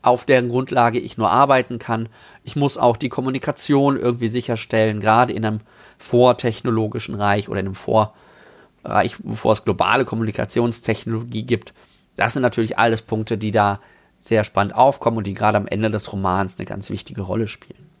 auf 0.00 0.24
deren 0.24 0.48
Grundlage 0.48 0.98
ich 0.98 1.18
nur 1.18 1.30
arbeiten 1.30 1.78
kann. 1.78 2.08
Ich 2.44 2.56
muss 2.56 2.78
auch 2.78 2.96
die 2.96 3.10
Kommunikation 3.10 3.98
irgendwie 3.98 4.28
sicherstellen, 4.28 5.00
gerade 5.00 5.34
in 5.34 5.44
einem 5.44 5.60
vortechnologischen 5.98 7.14
Reich 7.14 7.50
oder 7.50 7.60
in 7.60 7.66
einem 7.66 7.74
Vorreich, 7.74 9.16
bevor 9.22 9.52
es 9.52 9.64
globale 9.64 10.06
Kommunikationstechnologie 10.06 11.42
gibt. 11.42 11.74
Das 12.16 12.32
sind 12.32 12.40
natürlich 12.40 12.78
alles 12.78 13.02
Punkte, 13.02 13.36
die 13.36 13.50
da 13.50 13.80
sehr 14.16 14.44
spannend 14.44 14.74
aufkommen 14.74 15.18
und 15.18 15.26
die 15.26 15.34
gerade 15.34 15.58
am 15.58 15.66
Ende 15.66 15.90
des 15.90 16.10
Romans 16.10 16.56
eine 16.56 16.64
ganz 16.64 16.88
wichtige 16.88 17.20
Rolle 17.20 17.48
spielen. 17.48 17.91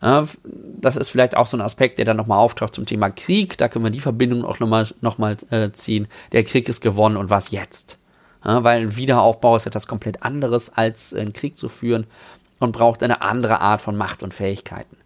Das 0.00 0.96
ist 0.96 1.08
vielleicht 1.08 1.36
auch 1.36 1.46
so 1.46 1.56
ein 1.56 1.62
Aspekt, 1.62 1.98
der 1.98 2.04
dann 2.04 2.18
nochmal 2.18 2.38
auftaucht 2.38 2.74
zum 2.74 2.84
Thema 2.84 3.10
Krieg. 3.10 3.56
Da 3.56 3.68
können 3.68 3.84
wir 3.84 3.90
die 3.90 4.00
Verbindung 4.00 4.44
auch 4.44 4.60
nochmal 4.60 4.86
noch 5.00 5.18
mal, 5.18 5.36
äh, 5.50 5.72
ziehen. 5.72 6.06
Der 6.32 6.44
Krieg 6.44 6.68
ist 6.68 6.80
gewonnen 6.80 7.16
und 7.16 7.30
was 7.30 7.50
jetzt? 7.50 7.98
weil 8.48 8.82
ein 8.82 8.96
Wiederaufbau 8.96 9.56
ist 9.56 9.66
etwas 9.66 9.88
komplett 9.88 10.22
anderes, 10.22 10.76
als 10.76 11.12
einen 11.12 11.32
Krieg 11.32 11.56
zu 11.56 11.68
führen 11.68 12.06
und 12.60 12.72
braucht 12.72 13.02
eine 13.02 13.20
andere 13.22 13.60
Art 13.60 13.82
von 13.82 13.96
Macht 13.96 14.22
und 14.22 14.34
Fähigkeiten. 14.34 14.96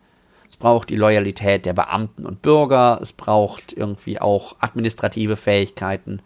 Es 0.49 0.57
braucht 0.57 0.91
die 0.91 0.97
Loyalität 0.97 1.65
der 1.65 1.73
Beamten 1.73 2.27
und 2.27 2.43
Bürger, 2.43 2.99
es 3.01 3.13
braucht 3.13 3.73
irgendwie 3.73 4.21
auch 4.21 4.57
administrative 4.61 5.37
Fähigkeiten, 5.37 6.21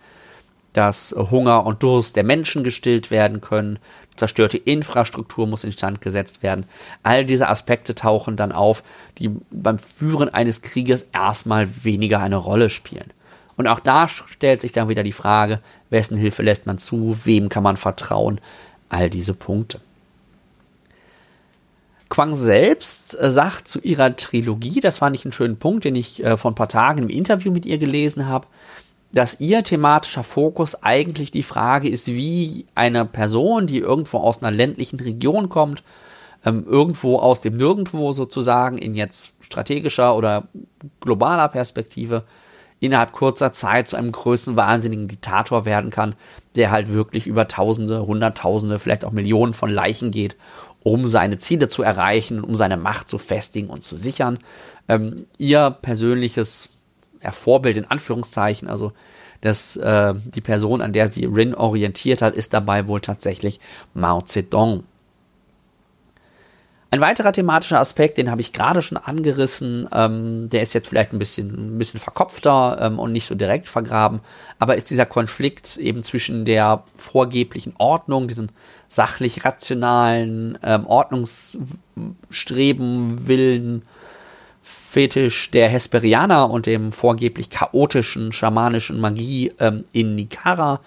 dass 0.75 1.15
Hunger 1.17 1.65
und 1.65 1.83
Durst 1.83 2.17
der 2.17 2.25
Menschen 2.25 2.65
gestillt 2.65 3.11
werden 3.11 3.41
können, 3.41 3.79
zerstörte 4.17 4.59
Infrastruktur 4.59 5.47
muss 5.47 5.65
instand 5.65 6.01
gesetzt 6.01 6.43
werden. 6.43 6.67
All 7.03 7.25
diese 7.25 7.49
Aspekte 7.49 7.95
tauchen 7.95 8.37
dann 8.37 8.53
auf, 8.53 8.83
die 9.19 9.31
beim 9.51 9.79
Führen 9.79 10.29
eines 10.29 10.63
Krieges 10.63 11.07
erstmal 11.13 11.69
weniger 11.85 12.21
eine 12.21 12.37
Rolle 12.37 12.71
spielen. 12.71 13.11
Und 13.57 13.69
auch 13.69 13.81
da 13.81 14.09
stellt 14.09 14.61
sich 14.61 14.73
dann 14.73 14.89
wieder 14.89 15.05
die 15.05 15.13
Frage, 15.13 15.61
wessen 15.91 16.19
Hilfe 16.19 16.43
lässt 16.43 16.67
man 16.67 16.79
zu, 16.79 17.17
wem 17.25 17.49
kann 17.49 17.63
man 17.63 17.77
vertrauen, 17.77 18.41
all 18.89 19.09
diese 19.09 19.33
Punkte. 19.33 19.81
Quang 22.09 22.35
selbst 22.35 23.19
äh, 23.21 23.31
sagt 23.31 23.67
zu 23.67 23.81
ihrer 23.81 24.15
Trilogie, 24.15 24.81
das 24.81 24.99
fand 24.99 25.17
ich 25.17 25.25
einen 25.25 25.33
schönen 25.33 25.57
Punkt, 25.57 25.85
den 25.85 25.95
ich 25.95 26.23
äh, 26.23 26.37
vor 26.37 26.51
ein 26.51 26.57
paar 26.57 26.69
Tagen 26.69 27.05
im 27.05 27.09
Interview 27.09 27.51
mit 27.51 27.67
ihr 27.67 27.79
gelesen 27.79 28.29
habe, 28.29 28.47
dass 29.14 29.40
ihr 29.40 29.62
thematischer 29.62 30.24
Fokus 30.24 30.83
eigentlich 30.83 31.31
die 31.31 31.44
Frage 31.44 31.88
ist, 31.88 32.09
wie 32.09 32.66
eine 32.74 33.05
Person, 33.05 33.68
die 33.68 33.79
irgendwo 33.79 34.18
aus 34.18 34.42
einer 34.42 34.55
ländlichen 34.55 34.98
Region 34.98 35.48
kommt, 35.48 35.85
ähm, 36.44 36.66
irgendwo 36.66 37.18
aus 37.18 37.40
dem 37.40 37.57
Nirgendwo 37.57 38.12
sozusagen 38.12 38.77
in 38.77 38.94
jetzt 38.94 39.33
strategischer 39.40 40.16
oder 40.16 40.48
globaler 41.00 41.48
Perspektive 41.48 42.24
innerhalb 42.81 43.12
kurzer 43.12 43.53
Zeit 43.53 43.87
zu 43.87 43.96
einem 43.96 44.11
größten 44.11 44.57
wahnsinnigen 44.57 45.07
Diktator 45.07 45.64
werden 45.64 45.90
kann, 45.90 46.16
der 46.57 46.72
halt 46.72 46.92
wirklich 46.92 47.29
über 47.29 47.46
Tausende, 47.46 48.07
Hunderttausende, 48.07 48.81
vielleicht 48.81 49.05
auch 49.05 49.12
Millionen 49.12 49.55
von 49.55 49.70
Leichen 49.70 50.11
geht, 50.11 50.37
um 50.83 51.07
seine 51.07 51.38
Ziele 51.38 51.68
zu 51.68 51.83
erreichen, 51.83 52.42
um 52.42 52.57
seine 52.57 52.77
Macht 52.77 53.09
zu 53.09 53.18
festigen 53.18 53.70
und 53.70 53.85
zu 53.85 53.94
sichern. 53.94 54.38
Ähm, 54.88 55.27
ihr 55.38 55.70
persönliches 55.70 56.68
ja, 57.25 57.33
Vorbild 57.33 57.77
in 57.77 57.87
Anführungszeichen, 57.87 58.69
also 58.69 58.93
dass 59.41 59.77
äh, 59.77 60.15
die 60.15 60.41
Person, 60.41 60.81
an 60.81 60.93
der 60.93 61.09
sie 61.09 61.27
Rin 61.27 61.55
orientiert 61.55 62.23
hat, 62.23 62.35
ist 62.35 62.55
dabei 62.55 62.87
wohl 62.87 63.01
tatsächlich 63.01 63.61
Mao 63.93 64.23
Zedong. 64.23 64.85
Ein 66.91 67.01
weiterer 67.01 67.33
thematischer 67.33 67.81
Aspekt, 67.81 68.19
den 68.19 68.31
habe 68.31 68.41
ich 68.41 68.53
gerade 68.53 68.81
schon 68.81 68.97
angerissen, 68.97 69.89
ähm, 69.93 70.49
der 70.49 70.63
ist 70.63 70.75
jetzt 70.75 70.89
vielleicht 70.89 71.13
ein 71.13 71.19
bisschen, 71.19 71.75
ein 71.75 71.79
bisschen 71.79 71.99
verkopfter 71.99 72.79
ähm, 72.81 73.01
und 73.01 73.11
nicht 73.11 73.27
so 73.27 73.35
direkt 73.35 73.67
vergraben, 73.67 74.21
aber 74.61 74.77
ist 74.77 74.91
dieser 74.91 75.05
Konflikt 75.05 75.77
eben 75.77 76.05
zwischen 76.05 76.45
der 76.45 76.85
vorgeblichen 76.95 77.75
Ordnung, 77.79 78.29
diesem 78.29 78.51
sachlich 78.87 79.45
rationalen 79.45 80.57
ähm, 80.63 80.87
Ordnungsstreben, 80.87 83.27
Willen 83.27 83.83
Fetisch 84.95 85.51
der 85.51 85.69
Hesperianer 85.69 86.49
und 86.49 86.67
dem 86.67 86.93
vorgeblich 86.93 87.51
chaotischen 87.51 88.33
schamanischen 88.33 89.01
Magie 89.01 89.53
ähm, 89.59 89.83
in 89.91 90.15
Nikara. 90.15 90.79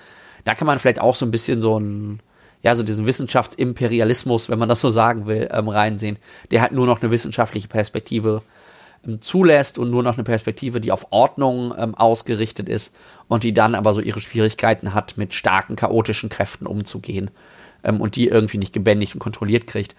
Da 0.46 0.56
kann 0.56 0.66
man 0.66 0.80
vielleicht 0.80 1.02
auch 1.02 1.16
so 1.16 1.26
ein 1.26 1.32
bisschen 1.32 1.60
so 1.60 1.78
ein, 1.78 2.22
ja, 2.64 2.74
so 2.74 2.84
diesen 2.84 3.06
Wissenschaftsimperialismus, 3.06 4.48
wenn 4.48 4.60
man 4.60 4.70
das 4.70 4.80
so 4.80 4.92
sagen 4.92 5.28
will, 5.28 5.50
ähm, 5.52 5.68
reinsehen, 5.68 6.20
der 6.52 6.62
halt 6.62 6.72
nur 6.72 6.88
noch 6.88 7.02
eine 7.02 7.12
wissenschaftliche 7.12 7.68
Perspektive 7.68 8.44
ähm, 9.06 9.20
zulässt 9.20 9.78
und 9.78 9.92
nur 9.92 10.04
noch 10.04 10.14
eine 10.14 10.24
Perspektive, 10.24 10.80
die 10.80 10.94
auf 10.94 11.08
Ordnung 11.10 11.74
ähm, 11.78 11.94
ausgerichtet 11.94 12.70
ist 12.70 12.96
und 13.28 13.44
die 13.44 13.54
dann 13.54 13.76
aber 13.76 13.92
so 13.92 14.00
ihre 14.00 14.22
Schwierigkeiten 14.22 14.94
hat, 14.94 15.18
mit 15.18 15.34
starken 15.34 15.76
chaotischen 15.76 16.30
Kräften 16.30 16.66
umzugehen 16.66 17.30
ähm, 17.84 18.00
und 18.00 18.16
die 18.16 18.30
irgendwie 18.30 18.58
nicht 18.58 18.72
gebändigt 18.72 19.16
und 19.16 19.20
kontrolliert 19.20 19.68
kriegt. 19.68 19.96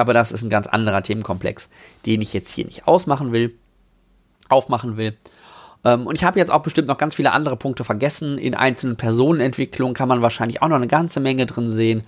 Aber 0.00 0.14
das 0.14 0.32
ist 0.32 0.42
ein 0.42 0.50
ganz 0.50 0.66
anderer 0.66 1.02
Themenkomplex, 1.02 1.70
den 2.06 2.20
ich 2.20 2.32
jetzt 2.32 2.50
hier 2.50 2.64
nicht 2.64 2.88
ausmachen 2.88 3.32
will, 3.32 3.54
aufmachen 4.48 4.96
will. 4.96 5.16
Ähm, 5.84 6.06
und 6.06 6.14
ich 6.14 6.24
habe 6.24 6.38
jetzt 6.38 6.50
auch 6.50 6.62
bestimmt 6.62 6.88
noch 6.88 6.98
ganz 6.98 7.14
viele 7.14 7.32
andere 7.32 7.56
Punkte 7.56 7.84
vergessen. 7.84 8.38
In 8.38 8.54
einzelnen 8.54 8.96
Personenentwicklungen 8.96 9.94
kann 9.94 10.08
man 10.08 10.22
wahrscheinlich 10.22 10.62
auch 10.62 10.68
noch 10.68 10.76
eine 10.76 10.88
ganze 10.88 11.20
Menge 11.20 11.46
drin 11.46 11.68
sehen. 11.68 12.02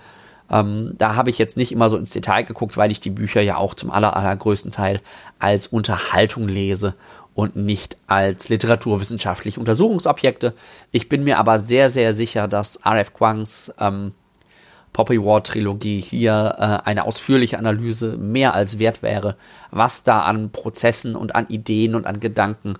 Ähm, 0.49 0.93
da 0.97 1.15
habe 1.15 1.29
ich 1.29 1.37
jetzt 1.37 1.57
nicht 1.57 1.71
immer 1.71 1.89
so 1.89 1.97
ins 1.97 2.11
Detail 2.11 2.43
geguckt, 2.43 2.77
weil 2.77 2.91
ich 2.91 2.99
die 2.99 3.09
Bücher 3.09 3.41
ja 3.41 3.57
auch 3.57 3.73
zum 3.73 3.91
aller, 3.91 4.15
allergrößten 4.15 4.71
Teil 4.71 5.01
als 5.39 5.67
Unterhaltung 5.67 6.47
lese 6.47 6.95
und 7.33 7.55
nicht 7.55 7.97
als 8.07 8.49
literaturwissenschaftliche 8.49 9.59
Untersuchungsobjekte. 9.59 10.53
Ich 10.91 11.09
bin 11.09 11.23
mir 11.23 11.39
aber 11.39 11.57
sehr, 11.57 11.89
sehr 11.89 12.13
sicher, 12.13 12.47
dass 12.47 12.75
R.F. 12.77 13.13
Quangs 13.13 13.73
ähm, 13.79 14.13
Poppy 14.93 15.23
War 15.23 15.43
Trilogie 15.43 15.99
hier 15.99 16.55
äh, 16.57 16.87
eine 16.87 17.05
ausführliche 17.05 17.57
Analyse 17.57 18.17
mehr 18.17 18.53
als 18.53 18.79
wert 18.79 19.01
wäre, 19.01 19.35
was 19.71 20.03
da 20.03 20.21
an 20.21 20.51
Prozessen 20.51 21.15
und 21.15 21.35
an 21.35 21.47
Ideen 21.47 21.95
und 21.95 22.07
an 22.07 22.19
Gedanken 22.19 22.75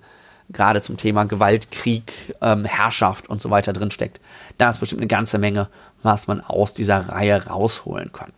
gerade 0.50 0.80
zum 0.80 0.96
Thema 0.96 1.24
Gewalt, 1.24 1.70
Krieg, 1.70 2.34
ähm, 2.40 2.64
Herrschaft 2.64 3.28
und 3.28 3.40
so 3.40 3.50
weiter 3.50 3.72
drin 3.72 3.90
steckt. 3.90 4.20
Da 4.58 4.68
ist 4.68 4.78
bestimmt 4.78 5.00
eine 5.00 5.08
ganze 5.08 5.38
Menge, 5.38 5.68
was 6.02 6.26
man 6.26 6.40
aus 6.40 6.72
dieser 6.72 7.08
Reihe 7.08 7.46
rausholen 7.46 8.12
kann. 8.12 8.32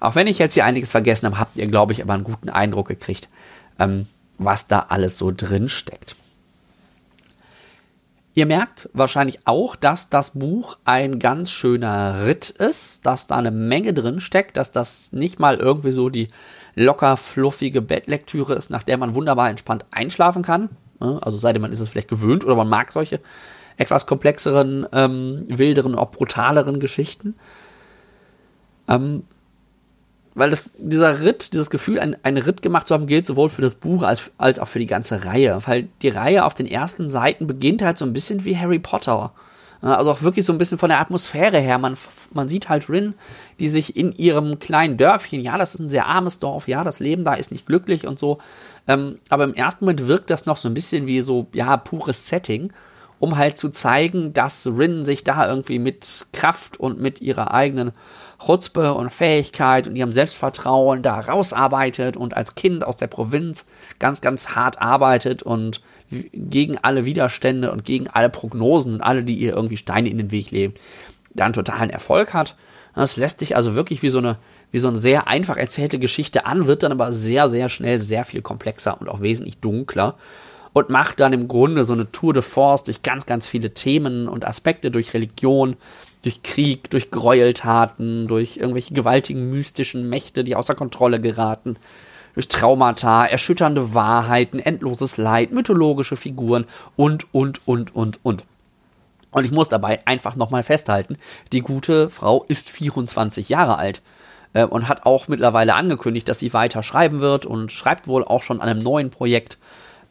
Auch 0.00 0.14
wenn 0.14 0.26
ich 0.26 0.38
jetzt 0.38 0.54
hier 0.54 0.64
einiges 0.64 0.90
vergessen 0.90 1.26
habe, 1.26 1.38
habt 1.38 1.56
ihr, 1.56 1.66
glaube 1.66 1.92
ich, 1.92 2.02
aber 2.02 2.14
einen 2.14 2.24
guten 2.24 2.48
Eindruck 2.48 2.88
gekriegt, 2.88 3.28
ähm, 3.78 4.06
was 4.38 4.66
da 4.66 4.86
alles 4.88 5.16
so 5.16 5.32
drin 5.34 5.68
steckt. 5.68 6.16
Ihr 8.34 8.46
merkt 8.46 8.88
wahrscheinlich 8.94 9.46
auch, 9.46 9.76
dass 9.76 10.08
das 10.08 10.30
Buch 10.30 10.78
ein 10.84 11.18
ganz 11.18 11.50
schöner 11.50 12.24
Ritt 12.24 12.48
ist, 12.48 13.04
dass 13.04 13.26
da 13.26 13.36
eine 13.36 13.50
Menge 13.50 13.92
drin 13.92 14.20
steckt, 14.20 14.56
dass 14.56 14.72
das 14.72 15.12
nicht 15.12 15.38
mal 15.38 15.56
irgendwie 15.56 15.92
so 15.92 16.08
die 16.08 16.28
locker 16.74 17.18
fluffige 17.18 17.82
Bettlektüre 17.82 18.54
ist, 18.54 18.70
nach 18.70 18.84
der 18.84 18.96
man 18.96 19.14
wunderbar 19.14 19.50
entspannt 19.50 19.84
einschlafen 19.90 20.42
kann. 20.42 20.70
Also 20.98 21.36
sei 21.36 21.52
denn, 21.52 21.60
man 21.60 21.72
ist 21.72 21.80
es 21.80 21.90
vielleicht 21.90 22.08
gewöhnt 22.08 22.44
oder 22.44 22.54
man 22.54 22.70
mag 22.70 22.90
solche 22.90 23.20
etwas 23.76 24.06
komplexeren, 24.06 24.86
ähm, 24.92 25.44
wilderen, 25.48 25.94
auch 25.94 26.10
brutaleren 26.10 26.80
Geschichten. 26.80 27.36
Ähm, 28.88 29.24
weil 30.34 30.50
das, 30.50 30.72
dieser 30.78 31.20
Ritt, 31.20 31.52
dieses 31.52 31.70
Gefühl, 31.70 31.98
ein, 31.98 32.16
einen 32.22 32.42
Ritt 32.42 32.62
gemacht 32.62 32.88
zu 32.88 32.94
haben, 32.94 33.06
gilt 33.06 33.26
sowohl 33.26 33.50
für 33.50 33.62
das 33.62 33.74
Buch 33.74 34.02
als, 34.02 34.30
als 34.38 34.58
auch 34.58 34.68
für 34.68 34.78
die 34.78 34.86
ganze 34.86 35.24
Reihe. 35.24 35.60
Weil 35.66 35.88
die 36.00 36.08
Reihe 36.08 36.44
auf 36.44 36.54
den 36.54 36.66
ersten 36.66 37.08
Seiten 37.08 37.46
beginnt 37.46 37.82
halt 37.82 37.98
so 37.98 38.06
ein 38.06 38.12
bisschen 38.12 38.44
wie 38.44 38.56
Harry 38.56 38.78
Potter. 38.78 39.32
Also 39.82 40.12
auch 40.12 40.22
wirklich 40.22 40.46
so 40.46 40.52
ein 40.52 40.58
bisschen 40.58 40.78
von 40.78 40.90
der 40.90 41.00
Atmosphäre 41.00 41.58
her. 41.58 41.76
Man, 41.78 41.96
man 42.32 42.48
sieht 42.48 42.68
halt 42.68 42.88
Rin, 42.88 43.14
die 43.58 43.68
sich 43.68 43.96
in 43.96 44.12
ihrem 44.12 44.60
kleinen 44.60 44.96
Dörfchen, 44.96 45.40
ja, 45.40 45.58
das 45.58 45.74
ist 45.74 45.80
ein 45.80 45.88
sehr 45.88 46.06
armes 46.06 46.38
Dorf, 46.38 46.68
ja, 46.68 46.84
das 46.84 47.00
Leben 47.00 47.24
da 47.24 47.34
ist 47.34 47.50
nicht 47.50 47.66
glücklich 47.66 48.06
und 48.06 48.18
so. 48.18 48.38
Ähm, 48.86 49.18
aber 49.28 49.44
im 49.44 49.54
ersten 49.54 49.84
Moment 49.84 50.06
wirkt 50.06 50.30
das 50.30 50.46
noch 50.46 50.56
so 50.56 50.68
ein 50.68 50.74
bisschen 50.74 51.08
wie 51.08 51.20
so, 51.20 51.48
ja, 51.52 51.76
pures 51.76 52.28
Setting, 52.28 52.72
um 53.18 53.36
halt 53.36 53.58
zu 53.58 53.70
zeigen, 53.70 54.32
dass 54.32 54.66
Rin 54.68 55.04
sich 55.04 55.24
da 55.24 55.48
irgendwie 55.48 55.80
mit 55.80 56.26
Kraft 56.32 56.78
und 56.78 57.00
mit 57.00 57.20
ihrer 57.20 57.52
eigenen 57.52 57.90
Chutzpe 58.44 58.94
und 58.94 59.10
Fähigkeit 59.10 59.86
und 59.86 59.96
ihrem 59.96 60.12
Selbstvertrauen 60.12 61.02
da 61.02 61.20
rausarbeitet 61.20 62.16
und 62.16 62.36
als 62.36 62.54
Kind 62.54 62.84
aus 62.84 62.96
der 62.96 63.06
Provinz 63.06 63.66
ganz, 63.98 64.20
ganz 64.20 64.50
hart 64.50 64.80
arbeitet 64.80 65.42
und 65.42 65.80
gegen 66.32 66.78
alle 66.78 67.04
Widerstände 67.04 67.72
und 67.72 67.84
gegen 67.84 68.08
alle 68.08 68.28
Prognosen 68.28 68.94
und 68.94 69.00
alle, 69.00 69.24
die 69.24 69.36
ihr 69.36 69.54
irgendwie 69.54 69.76
Steine 69.76 70.08
in 70.08 70.18
den 70.18 70.30
Weg 70.30 70.50
legen, 70.50 70.74
dann 71.34 71.52
totalen 71.52 71.90
Erfolg 71.90 72.34
hat. 72.34 72.56
Das 72.94 73.16
lässt 73.16 73.40
sich 73.40 73.56
also 73.56 73.74
wirklich 73.74 74.02
wie 74.02 74.10
so 74.10 74.18
eine, 74.18 74.38
wie 74.70 74.78
so 74.78 74.88
eine 74.88 74.98
sehr 74.98 75.28
einfach 75.28 75.56
erzählte 75.56 75.98
Geschichte 75.98 76.44
an, 76.44 76.66
wird 76.66 76.82
dann 76.82 76.92
aber 76.92 77.12
sehr, 77.12 77.48
sehr 77.48 77.68
schnell 77.68 78.00
sehr 78.00 78.24
viel 78.24 78.42
komplexer 78.42 79.00
und 79.00 79.08
auch 79.08 79.20
wesentlich 79.20 79.58
dunkler 79.58 80.16
und 80.72 80.90
macht 80.90 81.20
dann 81.20 81.32
im 81.32 81.48
Grunde 81.48 81.84
so 81.84 81.92
eine 81.92 82.10
Tour 82.12 82.34
de 82.34 82.42
Force 82.42 82.84
durch 82.84 83.02
ganz, 83.02 83.26
ganz 83.26 83.46
viele 83.46 83.72
Themen 83.74 84.28
und 84.28 84.46
Aspekte, 84.46 84.90
durch 84.90 85.14
Religion, 85.14 85.76
durch 86.22 86.42
Krieg, 86.42 86.90
durch 86.90 87.10
Gräueltaten, 87.10 88.28
durch 88.28 88.56
irgendwelche 88.56 88.94
gewaltigen 88.94 89.50
mystischen 89.50 90.08
Mächte, 90.08 90.44
die 90.44 90.56
außer 90.56 90.74
Kontrolle 90.74 91.20
geraten, 91.20 91.76
durch 92.34 92.48
Traumata, 92.48 93.26
erschütternde 93.26 93.94
Wahrheiten, 93.94 94.58
endloses 94.58 95.16
Leid, 95.16 95.52
mythologische 95.52 96.16
Figuren 96.16 96.64
und, 96.96 97.32
und, 97.34 97.66
und, 97.66 97.94
und, 97.94 98.24
und. 98.24 98.44
Und 99.32 99.44
ich 99.44 99.52
muss 99.52 99.68
dabei 99.68 100.00
einfach 100.06 100.36
nochmal 100.36 100.62
festhalten, 100.62 101.16
die 101.52 101.60
gute 101.60 102.10
Frau 102.10 102.44
ist 102.48 102.68
24 102.68 103.48
Jahre 103.48 103.78
alt 103.78 104.02
äh, 104.52 104.64
und 104.64 104.88
hat 104.88 105.06
auch 105.06 105.28
mittlerweile 105.28 105.74
angekündigt, 105.74 106.28
dass 106.28 106.38
sie 106.38 106.52
weiter 106.52 106.82
schreiben 106.82 107.20
wird 107.20 107.46
und 107.46 107.72
schreibt 107.72 108.06
wohl 108.06 108.24
auch 108.24 108.42
schon 108.42 108.60
an 108.60 108.68
einem 108.68 108.82
neuen 108.82 109.10
Projekt 109.10 109.58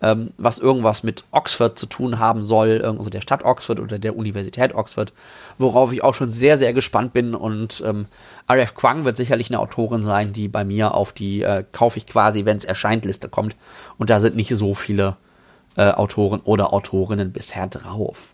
ähm, 0.02 0.32
was 0.38 0.58
irgendwas 0.58 1.04
mit 1.04 1.24
Oxford 1.32 1.78
zu 1.78 1.86
tun 1.86 2.20
haben 2.20 2.42
soll, 2.42 2.82
also 2.84 3.10
der 3.10 3.22
Stadt 3.22 3.44
Oxford 3.46 3.80
oder 3.80 4.00
der 4.00 4.16
Universität 4.16 4.74
Oxford, 4.74 5.14
worauf 5.58 5.94
ich 5.94 6.04
auch 6.04 6.16
schon 6.16 6.32
sehr, 6.32 6.58
sehr 6.58 6.74
gespannt 6.74 7.14
bin. 7.14 7.36
Und 7.36 7.84
ähm, 7.86 8.08
R.F. 8.48 8.74
Kwang 8.74 9.06
wird 9.06 9.18
sicherlich 9.18 9.50
eine 9.50 9.60
Autorin 9.60 10.02
sein, 10.02 10.34
die 10.34 10.48
bei 10.48 10.64
mir 10.64 10.96
auf 10.96 11.14
die 11.14 11.44
äh, 11.44 11.64
kaufe 11.72 11.98
ich 11.98 12.08
quasi, 12.08 12.46
wenn 12.46 12.58
es 12.58 12.66
erscheint, 12.66 13.06
Liste 13.06 13.30
kommt. 13.30 13.56
Und 13.98 14.10
da 14.10 14.20
sind 14.20 14.36
nicht 14.36 14.56
so 14.56 14.74
viele 14.74 15.18
äh, 15.78 15.92
Autoren 15.92 16.42
oder 16.42 16.74
Autorinnen 16.74 17.32
bisher 17.32 17.68
drauf. 17.68 18.34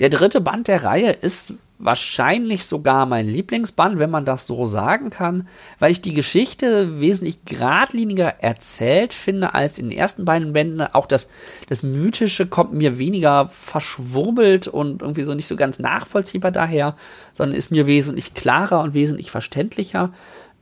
Der 0.00 0.10
dritte 0.10 0.40
Band 0.40 0.68
der 0.68 0.84
Reihe 0.84 1.10
ist 1.10 1.54
wahrscheinlich 1.78 2.64
sogar 2.64 3.06
mein 3.06 3.28
Lieblingsband, 3.28 3.98
wenn 3.98 4.10
man 4.10 4.24
das 4.24 4.46
so 4.46 4.64
sagen 4.66 5.10
kann, 5.10 5.48
weil 5.78 5.92
ich 5.92 6.00
die 6.00 6.14
Geschichte 6.14 7.00
wesentlich 7.00 7.44
geradliniger 7.44 8.42
erzählt 8.42 9.12
finde 9.12 9.54
als 9.54 9.78
in 9.78 9.90
den 9.90 9.98
ersten 9.98 10.24
beiden 10.24 10.52
Bänden. 10.52 10.80
Auch 10.80 11.06
das, 11.06 11.28
das 11.68 11.82
Mythische 11.82 12.46
kommt 12.46 12.72
mir 12.72 12.98
weniger 12.98 13.48
verschwurbelt 13.48 14.68
und 14.68 15.02
irgendwie 15.02 15.24
so 15.24 15.34
nicht 15.34 15.46
so 15.46 15.56
ganz 15.56 15.78
nachvollziehbar 15.78 16.50
daher, 16.50 16.96
sondern 17.32 17.56
ist 17.56 17.70
mir 17.70 17.86
wesentlich 17.86 18.34
klarer 18.34 18.80
und 18.80 18.94
wesentlich 18.94 19.30
verständlicher. 19.30 20.12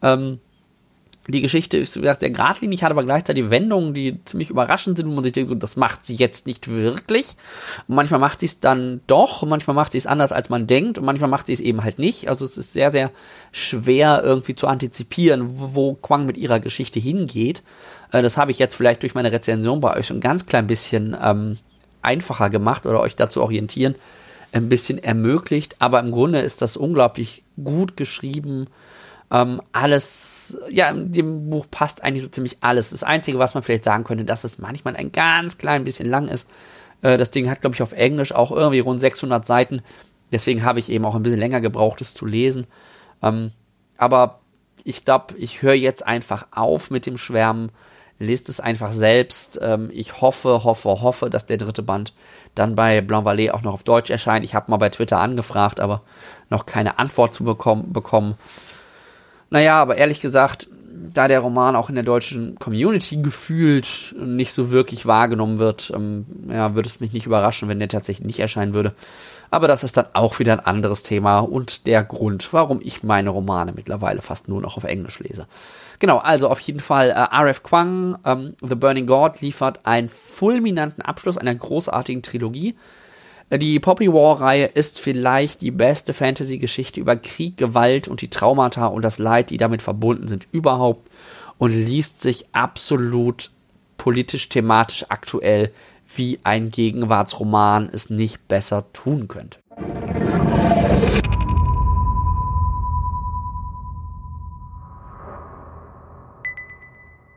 Ähm, 0.02 0.40
die 1.26 1.40
Geschichte 1.40 1.78
ist 1.78 1.96
wie 1.96 2.00
gesagt, 2.00 2.20
sehr 2.20 2.30
geradlinig, 2.30 2.82
hat 2.82 2.90
aber 2.90 3.04
gleichzeitig 3.04 3.48
Wendungen, 3.48 3.94
die 3.94 4.22
ziemlich 4.24 4.50
überraschend 4.50 4.98
sind, 4.98 5.08
wo 5.08 5.14
man 5.14 5.24
sich 5.24 5.32
denkt, 5.32 5.48
so, 5.48 5.54
das 5.54 5.76
macht 5.76 6.04
sie 6.04 6.16
jetzt 6.16 6.46
nicht 6.46 6.68
wirklich. 6.68 7.36
Und 7.88 7.94
manchmal 7.94 8.20
macht 8.20 8.40
sie 8.40 8.46
es 8.46 8.60
dann 8.60 9.00
doch, 9.06 9.42
und 9.42 9.48
manchmal 9.48 9.74
macht 9.74 9.92
sie 9.92 9.98
es 9.98 10.06
anders, 10.06 10.32
als 10.32 10.50
man 10.50 10.66
denkt, 10.66 10.98
und 10.98 11.04
manchmal 11.04 11.30
macht 11.30 11.46
sie 11.46 11.54
es 11.54 11.60
eben 11.60 11.82
halt 11.82 11.98
nicht. 11.98 12.28
Also 12.28 12.44
es 12.44 12.58
ist 12.58 12.74
sehr, 12.74 12.90
sehr 12.90 13.10
schwer 13.52 14.20
irgendwie 14.22 14.54
zu 14.54 14.66
antizipieren, 14.66 15.46
wo 15.74 15.94
Quang 15.94 16.26
mit 16.26 16.36
ihrer 16.36 16.60
Geschichte 16.60 17.00
hingeht. 17.00 17.62
Äh, 18.12 18.20
das 18.20 18.36
habe 18.36 18.50
ich 18.50 18.58
jetzt 18.58 18.74
vielleicht 18.74 19.02
durch 19.02 19.14
meine 19.14 19.32
Rezension 19.32 19.80
bei 19.80 19.96
euch 19.96 20.10
ein 20.10 20.20
ganz 20.20 20.44
klein 20.44 20.66
bisschen 20.66 21.16
ähm, 21.20 21.56
einfacher 22.02 22.50
gemacht 22.50 22.84
oder 22.84 23.00
euch 23.00 23.16
dazu 23.16 23.42
orientieren, 23.42 23.94
ein 24.52 24.68
bisschen 24.68 25.02
ermöglicht. 25.02 25.76
Aber 25.78 26.00
im 26.00 26.12
Grunde 26.12 26.40
ist 26.40 26.60
das 26.60 26.76
unglaublich 26.76 27.42
gut 27.62 27.96
geschrieben 27.96 28.66
ähm, 29.30 29.60
alles, 29.72 30.58
ja, 30.70 30.90
in 30.90 31.12
dem 31.12 31.50
Buch 31.50 31.66
passt 31.70 32.04
eigentlich 32.04 32.22
so 32.22 32.28
ziemlich 32.28 32.58
alles. 32.60 32.90
Das 32.90 33.02
Einzige, 33.02 33.38
was 33.38 33.54
man 33.54 33.62
vielleicht 33.62 33.84
sagen 33.84 34.04
könnte, 34.04 34.24
dass 34.24 34.44
es 34.44 34.58
manchmal 34.58 34.96
ein 34.96 35.12
ganz 35.12 35.58
klein 35.58 35.84
bisschen 35.84 36.08
lang 36.08 36.28
ist. 36.28 36.48
Äh, 37.02 37.16
das 37.16 37.30
Ding 37.30 37.48
hat, 37.48 37.60
glaube 37.60 37.74
ich, 37.74 37.82
auf 37.82 37.92
Englisch 37.92 38.32
auch 38.32 38.50
irgendwie 38.50 38.80
rund 38.80 39.00
600 39.00 39.44
Seiten. 39.44 39.82
Deswegen 40.32 40.64
habe 40.64 40.78
ich 40.78 40.90
eben 40.90 41.04
auch 41.04 41.14
ein 41.14 41.22
bisschen 41.22 41.38
länger 41.38 41.60
gebraucht, 41.60 42.00
es 42.00 42.14
zu 42.14 42.26
lesen. 42.26 42.66
Ähm, 43.22 43.52
aber 43.96 44.40
ich 44.84 45.04
glaube, 45.04 45.34
ich 45.38 45.62
höre 45.62 45.74
jetzt 45.74 46.06
einfach 46.06 46.46
auf 46.50 46.90
mit 46.90 47.06
dem 47.06 47.16
Schwärmen. 47.16 47.70
Lest 48.18 48.48
es 48.48 48.60
einfach 48.60 48.92
selbst. 48.92 49.58
Ähm, 49.62 49.90
ich 49.92 50.20
hoffe, 50.20 50.64
hoffe, 50.64 50.88
hoffe, 51.02 51.30
dass 51.30 51.46
der 51.46 51.56
dritte 51.56 51.82
Band 51.82 52.14
dann 52.54 52.74
bei 52.74 53.00
Blanc 53.00 53.26
Vallée 53.26 53.50
auch 53.50 53.62
noch 53.62 53.74
auf 53.74 53.82
Deutsch 53.84 54.10
erscheint. 54.10 54.44
Ich 54.44 54.54
habe 54.54 54.70
mal 54.70 54.76
bei 54.76 54.88
Twitter 54.88 55.18
angefragt, 55.18 55.80
aber 55.80 56.02
noch 56.50 56.66
keine 56.66 56.98
Antwort 56.98 57.34
zu 57.34 57.42
bekommen. 57.42 57.92
bekommen. 57.92 58.36
Naja, 59.54 59.80
aber 59.80 59.96
ehrlich 59.96 60.20
gesagt, 60.20 60.66
da 61.12 61.28
der 61.28 61.38
Roman 61.38 61.76
auch 61.76 61.88
in 61.88 61.94
der 61.94 62.02
deutschen 62.02 62.56
Community 62.56 63.18
gefühlt 63.18 64.12
nicht 64.18 64.52
so 64.52 64.72
wirklich 64.72 65.06
wahrgenommen 65.06 65.60
wird, 65.60 65.92
ähm, 65.94 66.26
ja, 66.48 66.74
würde 66.74 66.88
es 66.88 66.98
mich 66.98 67.12
nicht 67.12 67.24
überraschen, 67.24 67.68
wenn 67.68 67.78
der 67.78 67.86
tatsächlich 67.86 68.26
nicht 68.26 68.40
erscheinen 68.40 68.74
würde. 68.74 68.94
Aber 69.52 69.68
das 69.68 69.84
ist 69.84 69.96
dann 69.96 70.06
auch 70.12 70.40
wieder 70.40 70.54
ein 70.54 70.66
anderes 70.66 71.04
Thema 71.04 71.38
und 71.38 71.86
der 71.86 72.02
Grund, 72.02 72.52
warum 72.52 72.80
ich 72.82 73.04
meine 73.04 73.30
Romane 73.30 73.72
mittlerweile 73.76 74.22
fast 74.22 74.48
nur 74.48 74.60
noch 74.60 74.76
auf 74.76 74.82
Englisch 74.82 75.20
lese. 75.20 75.46
Genau, 76.00 76.18
also 76.18 76.48
auf 76.48 76.58
jeden 76.58 76.80
Fall 76.80 77.10
äh, 77.10 77.36
R.F. 77.36 77.62
Kwang, 77.62 78.18
ähm, 78.24 78.54
The 78.60 78.74
Burning 78.74 79.06
God, 79.06 79.40
liefert 79.40 79.86
einen 79.86 80.08
fulminanten 80.08 81.04
Abschluss 81.04 81.38
einer 81.38 81.54
großartigen 81.54 82.24
Trilogie. 82.24 82.74
Die 83.56 83.78
Poppy 83.78 84.12
War-Reihe 84.12 84.66
ist 84.66 85.00
vielleicht 85.00 85.60
die 85.60 85.70
beste 85.70 86.12
Fantasy-Geschichte 86.12 86.98
über 86.98 87.14
Krieg, 87.14 87.56
Gewalt 87.56 88.08
und 88.08 88.20
die 88.20 88.28
Traumata 88.28 88.86
und 88.86 89.02
das 89.02 89.18
Leid, 89.18 89.50
die 89.50 89.58
damit 89.58 89.80
verbunden 89.80 90.26
sind, 90.26 90.48
überhaupt 90.50 91.08
und 91.58 91.70
liest 91.70 92.20
sich 92.20 92.46
absolut 92.52 93.50
politisch, 93.96 94.48
thematisch 94.48 95.06
aktuell, 95.08 95.70
wie 96.16 96.40
ein 96.42 96.72
Gegenwartsroman 96.72 97.90
es 97.92 98.10
nicht 98.10 98.48
besser 98.48 98.92
tun 98.92 99.28
könnte. 99.28 99.60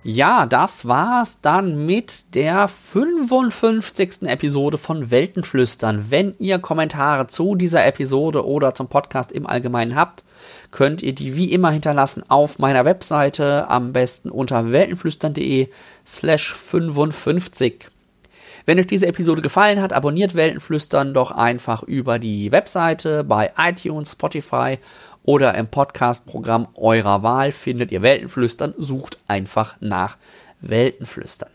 Ja, 0.10 0.46
das 0.46 0.88
war's 0.88 1.41
dann 1.41 1.86
mit 1.86 2.34
der 2.34 2.70
55. 2.70 4.22
Episode 4.22 4.78
von 4.78 5.12
Weltenflüstern. 5.12 6.06
Wenn 6.10 6.34
ihr 6.39 6.60
Kommentare 6.60 7.28
zu 7.28 7.56
dieser 7.56 7.86
Episode 7.86 8.46
oder 8.46 8.74
zum 8.74 8.88
Podcast 8.88 9.34
im 9.34 9.46
Allgemeinen 9.46 9.96
habt, 9.96 10.24
könnt 10.72 11.04
ihr 11.04 11.13
die 11.13 11.36
wie 11.36 11.52
immer 11.52 11.72
hinterlassen 11.72 12.24
auf 12.30 12.58
meiner 12.58 12.86
Webseite, 12.86 13.70
am 13.70 13.91
besten 13.91 14.30
unter 14.30 14.72
weltenflüstern.de 14.72 15.67
slash 16.06 16.54
55. 16.54 17.89
Wenn 18.67 18.80
euch 18.80 18.88
diese 18.88 19.08
Episode 19.08 19.41
gefallen 19.41 19.82
hat, 19.82 19.93
abonniert 19.93 20.36
Weltenflüstern 20.36 21.13
doch 21.13 21.32
einfach 21.32 21.84
über 21.84 22.19
die 22.19 22.51
Webseite 22.51 23.23
bei 23.23 23.53
iTunes, 23.58 24.12
Spotify 24.12 24.77
oder 25.23 25.56
im 25.56 25.67
Podcast-Programm 25.67 26.67
eurer 26.75 27.23
Wahl 27.23 27.53
findet 27.53 27.93
ihr 27.93 28.01
Weltenflüstern, 28.01 28.73
sucht 28.77 29.19
einfach 29.30 29.77
nach 29.80 30.17
Weltenflüstern. 30.60 31.49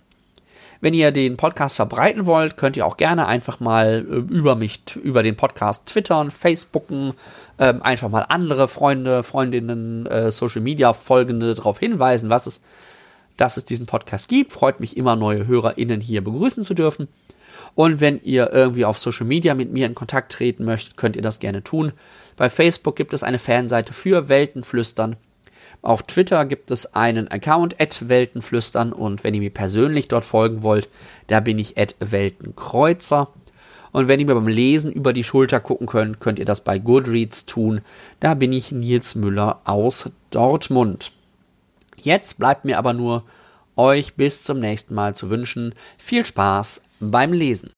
Wenn 0.80 0.94
ihr 0.94 1.10
den 1.12 1.36
Podcast 1.36 1.76
verbreiten 1.76 2.24
wollt, 2.24 2.56
könnt 2.56 2.78
ihr 2.78 2.86
auch 2.86 2.96
gerne 2.96 3.26
einfach 3.26 3.60
mal 3.60 4.06
äh, 4.10 4.14
über 4.32 4.54
mich, 4.54 4.80
über 4.96 5.22
den 5.22 5.36
Podcast 5.36 5.84
twittern, 5.84 6.30
facebooken, 6.30 7.12
äh, 7.58 7.74
einfach 7.82 8.08
mal 8.08 8.24
andere 8.30 8.68
Freunde, 8.68 9.22
Freundinnen, 9.22 10.06
äh, 10.06 10.30
Social 10.30 10.62
Media 10.62 10.94
Folgende 10.94 11.54
darauf 11.54 11.78
hinweisen, 11.78 12.30
was 12.30 12.46
es, 12.46 12.62
dass 13.36 13.56
es 13.56 13.64
diesen 13.64 13.86
Podcast 13.86 14.28
gibt. 14.28 14.52
Freut 14.52 14.80
mich 14.80 14.96
immer, 14.96 15.16
neue 15.16 15.46
HörerInnen 15.46 16.00
hier 16.00 16.22
begrüßen 16.22 16.62
zu 16.62 16.74
dürfen. 16.74 17.08
Und 17.74 18.00
wenn 18.00 18.20
ihr 18.22 18.52
irgendwie 18.52 18.84
auf 18.84 18.98
Social 18.98 19.26
Media 19.26 19.54
mit 19.54 19.72
mir 19.72 19.86
in 19.86 19.94
Kontakt 19.94 20.32
treten 20.32 20.64
möchtet, 20.64 20.96
könnt 20.96 21.16
ihr 21.16 21.22
das 21.22 21.38
gerne 21.38 21.62
tun. 21.62 21.92
Bei 22.36 22.50
Facebook 22.50 22.96
gibt 22.96 23.12
es 23.12 23.22
eine 23.22 23.38
Fanseite 23.38 23.92
für 23.92 24.28
Weltenflüstern. 24.28 25.16
Auf 25.80 26.04
Twitter 26.04 26.44
gibt 26.44 26.70
es 26.70 26.94
einen 26.94 27.28
Account 27.28 27.76
Weltenflüstern 27.78 28.92
und 28.92 29.24
wenn 29.24 29.34
ihr 29.34 29.40
mir 29.40 29.50
persönlich 29.50 30.06
dort 30.08 30.24
folgen 30.24 30.62
wollt, 30.62 30.88
da 31.26 31.40
bin 31.40 31.58
ich 31.58 31.74
Weltenkreuzer. 31.98 33.28
Und 33.90 34.08
wenn 34.08 34.20
ihr 34.20 34.26
mir 34.26 34.34
beim 34.34 34.48
Lesen 34.48 34.92
über 34.92 35.12
die 35.12 35.24
Schulter 35.24 35.60
gucken 35.60 35.86
könnt, 35.86 36.20
könnt 36.20 36.38
ihr 36.38 36.44
das 36.44 36.62
bei 36.62 36.78
Goodreads 36.78 37.46
tun. 37.46 37.82
Da 38.20 38.34
bin 38.34 38.52
ich 38.52 38.72
Nils 38.72 39.16
Müller 39.16 39.60
aus 39.64 40.10
Dortmund. 40.30 41.12
Jetzt 42.02 42.38
bleibt 42.38 42.64
mir 42.64 42.78
aber 42.78 42.92
nur, 42.92 43.24
euch 43.76 44.14
bis 44.14 44.42
zum 44.42 44.60
nächsten 44.60 44.94
Mal 44.94 45.14
zu 45.14 45.30
wünschen. 45.30 45.74
Viel 45.96 46.26
Spaß 46.26 46.84
beim 47.00 47.32
Lesen. 47.32 47.72